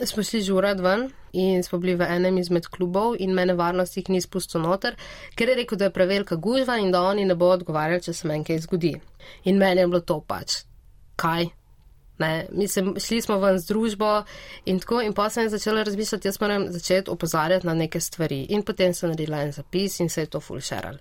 smo 0.04 0.22
šli 0.22 0.42
žurat 0.42 0.80
ven 0.80 1.10
in 1.32 1.62
smo 1.62 1.78
bili 1.78 1.94
v 1.94 2.06
enem 2.08 2.38
izmed 2.38 2.66
klubov 2.66 3.16
in 3.18 3.34
mene 3.34 3.54
varnost 3.54 3.96
jih 3.96 4.08
ni 4.08 4.20
spustil 4.20 4.60
noter, 4.60 4.96
ker 5.34 5.48
je 5.48 5.54
rekel, 5.54 5.78
da 5.78 5.88
je 5.88 5.94
prevelika 5.94 6.36
gužva 6.36 6.78
in 6.78 6.90
da 6.92 7.02
oni 7.02 7.24
ne 7.24 7.34
bo 7.34 7.50
odgovarjali, 7.54 8.02
če 8.02 8.12
se 8.12 8.28
meni 8.28 8.44
kaj 8.44 8.58
zgodi. 8.66 8.94
In 9.44 9.58
meni 9.58 9.80
je 9.80 9.86
bilo 9.86 10.00
to 10.00 10.20
pač. 10.20 10.62
Kaj? 11.16 11.50
Ne, 12.20 12.46
mislim, 12.52 12.94
šli 13.00 13.22
smo 13.22 13.38
ven 13.40 13.58
z 13.58 13.64
družbo 13.66 14.08
in 14.68 14.78
tako, 14.80 14.98
in 15.00 15.14
pa 15.16 15.30
sem 15.32 15.48
začela 15.48 15.82
razmišljati, 15.82 16.28
jaz 16.28 16.40
moram 16.40 16.66
začeti 16.72 17.10
opozarjati 17.10 17.66
na 17.66 17.74
neke 17.74 18.00
stvari. 18.00 18.42
In 18.52 18.62
potem 18.62 18.92
sem 18.94 19.08
naredila 19.08 19.40
en 19.42 19.52
zapis 19.52 20.00
in 20.00 20.10
se 20.12 20.20
je 20.20 20.26
to 20.26 20.40
fulšeral. 20.40 20.98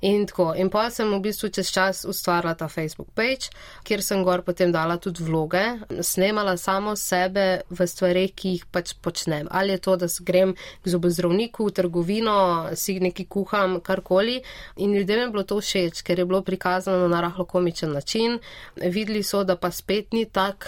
In 0.00 0.24
tako, 0.26 0.54
in 0.56 0.70
pa 0.72 0.86
sem 0.90 1.12
v 1.12 1.18
bistvu 1.20 1.50
čez 1.52 1.68
čas 1.72 2.04
ustvarila 2.08 2.54
ta 2.54 2.70
Facebook 2.72 3.10
page, 3.14 3.52
kjer 3.84 4.02
sem 4.02 4.24
gor 4.24 4.42
potem 4.46 4.72
dala 4.72 4.96
tudi 4.96 5.24
vloge, 5.24 5.62
snemala 6.00 6.56
samo 6.56 6.96
sebe 6.96 7.60
v 7.68 7.86
stvari, 7.86 8.24
ki 8.32 8.54
jih 8.56 8.64
pač 8.72 8.94
počnem. 8.96 9.50
Ali 9.50 9.76
je 9.76 9.84
to, 9.84 9.98
da 10.00 10.08
grem 10.24 10.56
k 10.56 10.88
zobozdravniku, 10.88 11.68
v 11.68 11.76
trgovino, 11.76 12.38
si 12.74 12.96
neki 13.00 13.28
kuham, 13.28 13.80
karkoli. 13.84 14.40
In 14.76 14.96
ljudem 14.96 15.26
je 15.26 15.30
bilo 15.36 15.44
to 15.44 15.60
všeč, 15.60 16.00
ker 16.00 16.18
je 16.18 16.24
bilo 16.24 16.40
prikazano 16.42 17.08
na 17.12 17.20
rahlo 17.20 17.44
komičen 17.44 17.92
način. 17.92 18.38
Videli 18.76 19.22
so, 19.22 19.44
da 19.44 19.56
pa 19.56 19.70
spet 19.70 20.12
ni 20.16 20.24
tak 20.24 20.61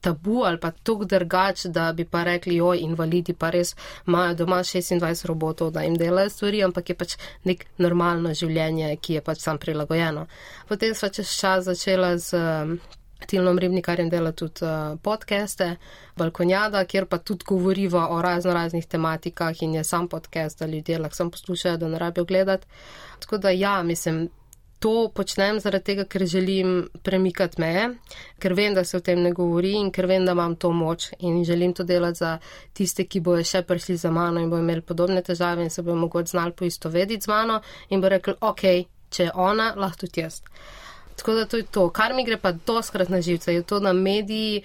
tabu 0.00 0.44
ali 0.44 0.58
pa 0.60 0.70
tok 0.70 1.04
drugač, 1.04 1.66
da 1.66 1.92
bi 1.92 2.04
pa 2.04 2.22
rekli, 2.24 2.60
oj, 2.60 2.80
invalidi 2.82 3.34
pa 3.34 3.50
res 3.50 3.74
imajo 4.08 4.34
doma 4.34 4.62
26 4.64 5.26
robotov, 5.28 5.72
da 5.76 5.84
jim 5.84 5.96
delajo 6.00 6.30
stvari, 6.30 6.62
ampak 6.64 6.88
je 6.88 6.96
pač 6.96 7.16
nek 7.44 7.66
normalno 7.78 8.34
življenje, 8.34 8.94
ki 8.96 9.18
je 9.18 9.24
pač 9.24 9.44
sam 9.44 9.60
prilagojeno. 9.60 10.26
Potem 10.68 10.94
sva 10.94 11.12
čez 11.12 11.36
čas 11.36 11.68
začela 11.68 12.16
z. 12.18 12.80
Tilnom 13.20 13.58
Ribnikarjem 13.60 14.08
dela 14.08 14.30
tudi 14.32 14.64
uh, 14.64 14.94
podcaste, 15.04 15.66
Balkonjada, 16.16 16.80
kjer 16.88 17.04
pa 17.04 17.18
tudi 17.20 17.44
govoriva 17.50 18.06
o 18.14 18.22
razno 18.24 18.54
raznih 18.56 18.86
tematikah 18.88 19.60
in 19.60 19.74
je 19.76 19.82
sam 19.84 20.08
podcast, 20.08 20.58
da 20.58 20.66
ljudje 20.66 20.98
lahko 20.98 21.18
sam 21.18 21.30
poslušajo, 21.30 21.76
da 21.76 21.88
ne 21.92 21.98
rabijo 22.00 22.24
gledati. 22.24 22.66
Tako 23.20 23.38
da 23.38 23.52
ja, 23.52 23.82
mislim, 23.82 24.30
to 24.80 25.10
počnem 25.14 25.60
zaradi 25.60 25.84
tega, 25.84 26.04
ker 26.08 26.24
želim 26.26 26.88
premikati 27.04 27.60
meje, 27.60 27.84
ker 28.40 28.54
vem, 28.56 28.74
da 28.74 28.84
se 28.84 28.96
o 28.96 29.00
tem 29.04 29.20
ne 29.22 29.32
govori 29.36 29.74
in 29.76 29.90
ker 29.92 30.08
vem, 30.08 30.24
da 30.24 30.32
imam 30.32 30.56
to 30.56 30.70
moč 30.72 31.10
in 31.18 31.42
želim 31.44 31.74
to 31.76 31.84
delati 31.84 32.18
za 32.18 32.38
tiste, 32.72 33.04
ki 33.04 33.20
bojo 33.20 33.44
še 33.44 33.62
prišli 33.68 33.98
za 34.00 34.10
mano 34.10 34.40
in 34.40 34.48
bojo 34.50 34.64
imeli 34.64 34.80
podobne 34.80 35.22
težave 35.22 35.66
in 35.66 35.70
se 35.70 35.84
bojo 35.84 35.98
mogoče 36.00 36.32
znali 36.32 36.56
poistovediti 36.56 37.28
z 37.28 37.28
mano 37.28 37.60
in 37.90 38.00
bo 38.00 38.08
rekli, 38.08 38.34
ok, 38.40 38.64
če 39.10 39.28
je 39.28 39.34
ona, 39.34 39.74
lahko 39.76 40.06
tudi 40.06 40.24
jaz. 40.24 40.40
Tako 41.20 41.36
da 41.36 41.44
to 41.44 41.60
je 41.60 41.68
to. 41.68 41.90
Kar 41.92 42.14
mi 42.16 42.24
gre 42.24 42.40
pa 42.40 42.52
doskrat 42.52 43.12
na 43.12 43.20
živce, 43.20 43.52
je 43.52 43.62
to, 43.62 43.80
da 43.84 43.92
mediji 43.92 44.62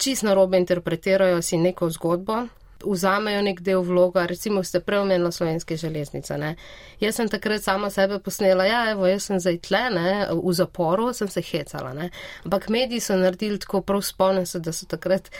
čist 0.00 0.24
narobe 0.24 0.56
interpretirajo 0.56 1.42
si 1.42 1.60
neko 1.60 1.90
zgodbo, 1.90 2.46
vzamejo 2.86 3.42
nek 3.42 3.60
del 3.64 3.82
vloga, 3.82 4.26
recimo 4.26 4.62
ste 4.62 4.80
preomenili 4.80 5.32
slovenske 5.32 5.76
železnice. 5.76 6.38
Ne? 6.38 6.54
Jaz 7.00 7.18
sem 7.18 7.28
takrat 7.28 7.62
sama 7.62 7.90
sebe 7.90 8.18
posnela, 8.18 8.66
ja, 8.68 8.84
evo, 8.92 9.06
jaz 9.06 9.28
sem 9.30 9.40
zdaj 9.40 9.58
tle, 9.68 9.82
ne? 9.94 10.14
v 10.30 10.54
zaporu 10.54 11.12
sem 11.12 11.28
se 11.28 11.42
hecala. 11.42 11.94
Ne? 11.94 12.10
Ampak 12.44 12.68
mediji 12.68 13.00
so 13.00 13.18
naredili 13.18 13.58
tako, 13.58 13.82
prav 13.82 14.02
spomnim 14.02 14.46
se, 14.46 14.60
da 14.60 14.72
so 14.72 14.86
takrat, 14.90 15.30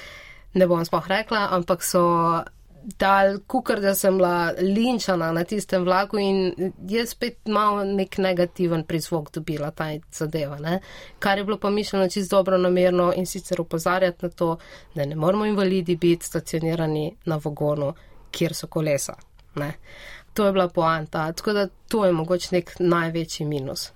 ne 0.54 0.66
bom 0.70 0.84
spoh 0.84 1.08
rekla, 1.10 1.48
ampak 1.56 1.82
so 1.82 2.04
dal, 2.84 3.38
kukar 3.46 3.80
da 3.80 3.94
sem 3.94 4.16
bila 4.16 4.52
linčana 4.58 5.32
na 5.32 5.44
tistem 5.44 5.84
vlaku 5.84 6.18
in 6.18 6.72
je 6.88 7.06
spet 7.06 7.46
malo 7.46 7.84
nek 7.84 8.18
negativen 8.18 8.84
prizvok 8.84 9.30
dobila 9.32 9.70
ta 9.70 9.88
zadeva, 10.12 10.58
ne? 10.58 10.80
kar 11.18 11.38
je 11.38 11.44
bilo 11.44 11.58
pa 11.58 11.70
mišljeno 11.70 12.08
čisto 12.08 12.36
dobro 12.36 12.58
namerno 12.58 13.12
in 13.16 13.26
sicer 13.26 13.60
upozarjati 13.60 14.26
na 14.26 14.28
to, 14.28 14.56
da 14.94 15.04
ne 15.04 15.16
moramo 15.16 15.46
invalidi 15.46 15.96
biti 15.96 16.26
stacionirani 16.26 17.16
na 17.24 17.40
vagonu, 17.44 17.94
kjer 18.30 18.54
so 18.54 18.66
kolesa. 18.66 19.14
Ne? 19.54 19.72
To 20.34 20.46
je 20.46 20.52
bila 20.52 20.68
poanta, 20.68 21.32
tako 21.32 21.52
da 21.52 21.68
to 21.88 22.04
je 22.04 22.12
mogoče 22.12 22.48
nek 22.52 22.72
največji 22.78 23.46
minus. 23.46 23.92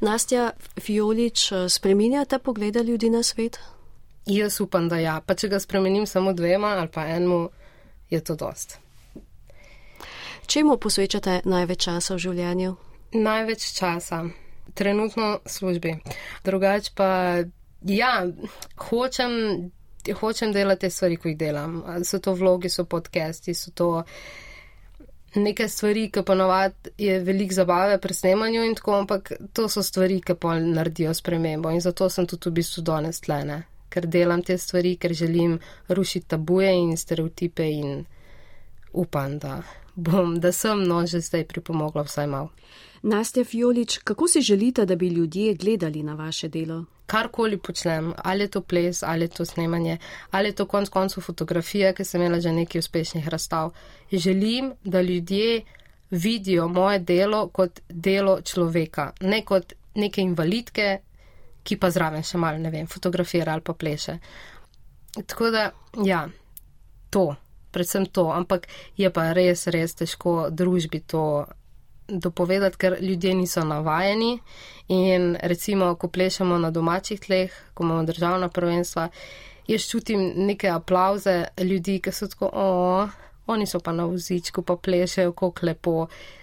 Nastja 0.00 0.50
Fiolič, 0.80 1.52
spreminjate 1.68 2.38
poglede 2.38 2.82
ljudi 2.82 3.10
na 3.10 3.22
svet? 3.22 3.58
Jaz 4.26 4.60
upam, 4.60 4.88
da 4.88 4.96
ja. 4.98 5.18
Pa 5.20 5.34
če 5.34 5.50
ga 5.52 5.60
spremenim 5.60 6.06
samo 6.06 6.32
dvema 6.32 6.76
ali 6.78 6.88
pa 6.88 7.04
enemu, 7.12 7.48
je 8.10 8.20
to 8.24 8.36
dost. 8.40 8.78
Čemu 10.46 10.76
posvečate 10.80 11.40
največ 11.44 11.84
časa 11.84 12.16
v 12.16 12.24
življenju? 12.24 12.72
Največ 13.14 13.68
časa. 13.76 14.24
Trenutno 14.74 15.38
službi. 15.46 15.98
Drugač 16.44 16.90
pa, 16.96 17.44
ja, 17.88 18.14
hočem, 18.88 19.34
hočem 20.20 20.52
delati 20.56 20.86
te 20.86 20.90
stvari, 20.90 21.20
ko 21.20 21.28
jih 21.28 21.38
delam. 21.38 21.76
So 22.04 22.20
to 22.20 22.34
vlogi, 22.36 22.72
so 22.72 22.86
podcasti, 22.88 23.54
so 23.54 23.72
to 23.76 23.90
neke 25.36 25.68
stvari, 25.68 26.08
ki 26.12 26.24
ponovadi 26.24 26.94
je 26.98 27.20
velik 27.24 27.52
zabave 27.52 28.00
pri 28.00 28.14
snemanju 28.14 28.64
in 28.64 28.74
tako, 28.80 28.98
ampak 29.04 29.32
to 29.52 29.68
so 29.68 29.84
stvari, 29.84 30.20
ki 30.24 30.36
pa 30.40 30.56
naredijo 30.58 31.14
spremembo 31.14 31.72
in 31.74 31.84
zato 31.84 32.08
sem 32.08 32.26
tudi 32.26 32.50
v 32.50 32.56
bistvu 32.60 32.84
danes 32.88 33.20
tlene 33.20 33.62
ker 33.94 34.08
delam 34.10 34.42
te 34.42 34.58
stvari, 34.58 34.96
ker 34.98 35.14
želim 35.14 35.58
rušiti 35.88 36.28
tabuje 36.34 36.72
in 36.74 36.96
stereotipe 36.96 37.70
in 37.70 38.04
upam, 38.92 39.38
da 39.38 39.62
bom, 39.94 40.40
da 40.40 40.52
sem 40.52 40.82
no 40.82 41.06
že 41.06 41.20
zdaj 41.20 41.46
pripomogla 41.46 42.02
vsaj 42.02 42.26
mal. 42.26 42.50
Nastja 43.02 43.44
Fiolič, 43.44 43.98
kako 43.98 44.28
si 44.28 44.40
želite, 44.40 44.86
da 44.86 44.96
bi 44.96 45.08
ljudje 45.08 45.54
gledali 45.54 46.02
na 46.02 46.14
vaše 46.14 46.48
delo? 46.48 46.84
Karkoli 47.06 47.58
počnem, 47.58 48.12
ali 48.16 48.44
je 48.44 48.48
to 48.48 48.60
ples, 48.60 49.02
ali 49.02 49.24
je 49.24 49.28
to 49.28 49.44
snemanje, 49.44 49.98
ali 50.30 50.48
je 50.48 50.54
to 50.54 50.66
konc 50.66 50.88
koncu 50.88 51.20
fotografija, 51.20 51.92
ker 51.92 52.06
sem 52.06 52.22
imela 52.22 52.40
že 52.40 52.52
nekaj 52.52 52.78
uspešnih 52.78 53.28
razstav. 53.28 53.70
Želim, 54.12 54.72
da 54.84 55.02
ljudje 55.02 55.62
vidijo 56.10 56.68
moje 56.68 56.98
delo 56.98 57.48
kot 57.48 57.80
delo 57.88 58.40
človeka, 58.40 59.12
ne 59.20 59.44
kot 59.44 59.72
neke 59.94 60.22
invalidke, 60.22 60.98
ki 61.64 61.78
pa 61.80 61.90
zraven 61.90 62.22
še 62.22 62.38
malo, 62.38 62.60
ne 62.60 62.70
vem, 62.70 62.86
fotografira 62.86 63.52
ali 63.52 63.64
pa 63.64 63.74
pleše. 63.74 64.18
Tako 65.14 65.50
da, 65.50 65.70
ja, 66.04 66.26
to, 67.10 67.34
predvsem 67.72 68.06
to, 68.06 68.28
ampak 68.32 68.68
je 68.96 69.10
pa 69.10 69.32
res, 69.32 69.66
res 69.66 69.94
težko 69.94 70.50
družbi 70.50 71.00
to 71.06 71.46
dopovedati, 72.08 72.76
ker 72.76 72.96
ljudje 73.00 73.34
niso 73.34 73.64
navajeni 73.64 74.38
in 74.92 75.36
recimo, 75.42 75.94
ko 75.96 76.08
plešemo 76.08 76.58
na 76.58 76.70
domačih 76.70 77.20
tleh, 77.20 77.52
ko 77.74 77.84
imamo 77.84 78.04
državna 78.04 78.48
prvenstva, 78.48 79.08
jaz 79.66 79.86
čutim 79.88 80.32
neke 80.36 80.68
aplauze 80.68 81.44
ljudi, 81.58 82.00
ki 82.04 82.12
so 82.12 82.28
tako, 82.28 82.50
o, 82.52 83.08
oni 83.46 83.66
so 83.66 83.80
pa 83.80 83.92
na 83.92 84.04
vozičku, 84.04 84.62
pa 84.62 84.76
plešejo, 84.76 85.32
kako 85.32 85.66
lepo. 85.66 85.94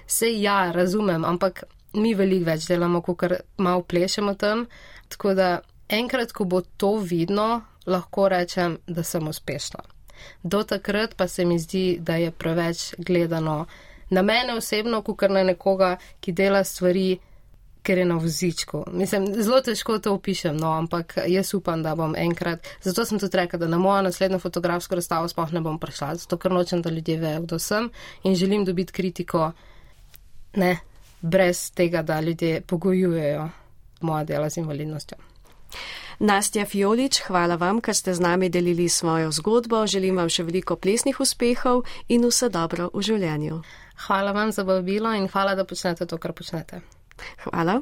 Sej 0.07 0.41
ja, 0.41 0.71
razumem, 0.71 1.25
ampak 1.25 1.63
mi 1.93 2.13
veliko 2.15 2.49
več 2.51 2.67
delamo, 2.69 3.01
kot 3.01 3.23
malo 3.57 3.83
plešemo 3.83 4.35
tam. 4.39 4.65
Tako 5.09 5.33
da 5.33 5.49
enkrat, 5.89 6.31
ko 6.31 6.45
bo 6.45 6.61
to 6.61 6.95
vidno, 6.97 7.61
lahko 7.85 8.29
rečem, 8.31 8.77
da 8.87 9.03
sem 9.03 9.27
uspešna. 9.27 9.83
Do 10.43 10.63
takrat 10.63 11.15
pa 11.17 11.27
se 11.27 11.45
mi 11.45 11.59
zdi, 11.59 11.97
da 11.99 12.15
je 12.15 12.31
preveč 12.31 12.93
gledano 12.97 13.65
na 14.09 14.21
mene 14.21 14.53
osebno, 14.53 15.01
kot 15.01 15.29
na 15.29 15.43
nekoga, 15.43 15.95
ki 16.19 16.33
dela 16.35 16.63
stvari 16.63 17.19
ker 17.81 17.97
je 17.97 18.05
na 18.05 18.15
vozičku. 18.15 18.83
Mislim, 18.93 19.25
zelo 19.43 19.61
težko 19.61 19.97
to 19.99 20.13
opišem, 20.13 20.57
no, 20.57 20.71
ampak 20.77 21.17
jaz 21.27 21.53
upam, 21.57 21.83
da 21.83 21.95
bom 21.95 22.13
enkrat. 22.17 22.67
Zato 22.81 23.05
sem 23.05 23.19
tudi 23.19 23.37
rekel, 23.37 23.59
da 23.59 23.67
na 23.67 23.77
mojo 23.81 24.03
naslednjo 24.05 24.39
fotografsko 24.39 24.95
razstavo 24.95 25.27
sploh 25.31 25.53
ne 25.53 25.63
bom 25.65 25.79
prišla, 25.81 26.15
zato 26.21 26.37
ker 26.37 26.53
nočem, 26.53 26.81
da 26.81 26.93
ljudje 26.93 27.17
vejo, 27.19 27.41
kdo 27.47 27.59
sem 27.59 27.89
in 28.23 28.35
želim 28.35 28.65
dobiti 28.65 28.93
kritiko, 28.93 29.51
ne, 30.61 30.77
brez 31.21 31.71
tega, 31.71 32.01
da 32.01 32.19
ljudje 32.21 32.61
pogojujejo 32.61 33.49
moja 34.01 34.23
dela 34.23 34.49
z 34.49 34.57
invalidnostjo. 34.57 35.17
Nastja 36.19 36.65
Fiolič, 36.65 37.23
hvala 37.25 37.55
vam, 37.55 37.79
ker 37.81 37.95
ste 37.97 38.13
z 38.13 38.21
nami 38.21 38.49
delili 38.49 38.89
svojo 38.89 39.31
zgodbo. 39.31 39.87
Želim 39.87 40.17
vam 40.21 40.29
še 40.29 40.43
veliko 40.45 40.75
plesnih 40.75 41.19
uspehov 41.19 41.81
in 42.13 42.27
vse 42.29 42.49
dobro 42.53 42.91
v 42.93 43.01
življenju. 43.01 43.61
Hvala 44.05 44.31
vam 44.31 44.51
za 44.51 44.61
vabilo 44.63 45.13
in 45.17 45.25
hvala, 45.27 45.55
da 45.55 45.65
počnete 45.65 46.05
to, 46.05 46.17
kar 46.21 46.33
počnete. 46.37 46.81
Hvala. 47.43 47.81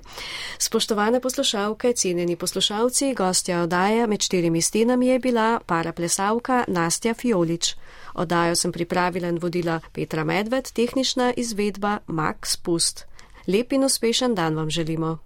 Spoštovane 0.59 1.19
poslušalke, 1.19 1.93
cenjeni 1.93 2.35
poslušalci, 2.35 3.13
gostja 3.15 3.61
odaje 3.63 4.07
med 4.07 4.23
štirimi 4.23 4.61
stenami 4.61 5.07
je 5.07 5.19
bila 5.19 5.59
paraplesavka 5.65 6.63
Nastja 6.67 7.13
Fiolič. 7.13 7.75
Odajo 8.13 8.55
sem 8.55 8.71
pripravila 8.71 9.27
in 9.27 9.39
vodila 9.39 9.79
Petra 9.93 10.23
Medved, 10.23 10.71
tehnična 10.71 11.33
izvedba 11.37 11.99
Max 12.07 12.55
Pust. 12.55 13.08
Lep 13.49 13.73
in 13.73 13.83
uspešen 13.83 14.35
dan 14.35 14.55
vam 14.55 14.69
želimo. 14.69 15.17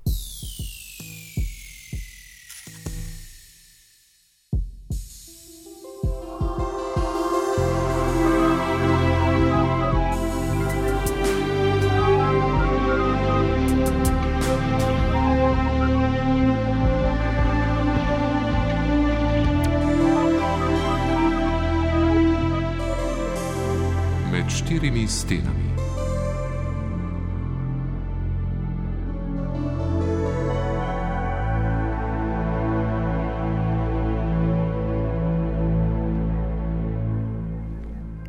štirimi 24.49 25.07
stenami. 25.07 25.72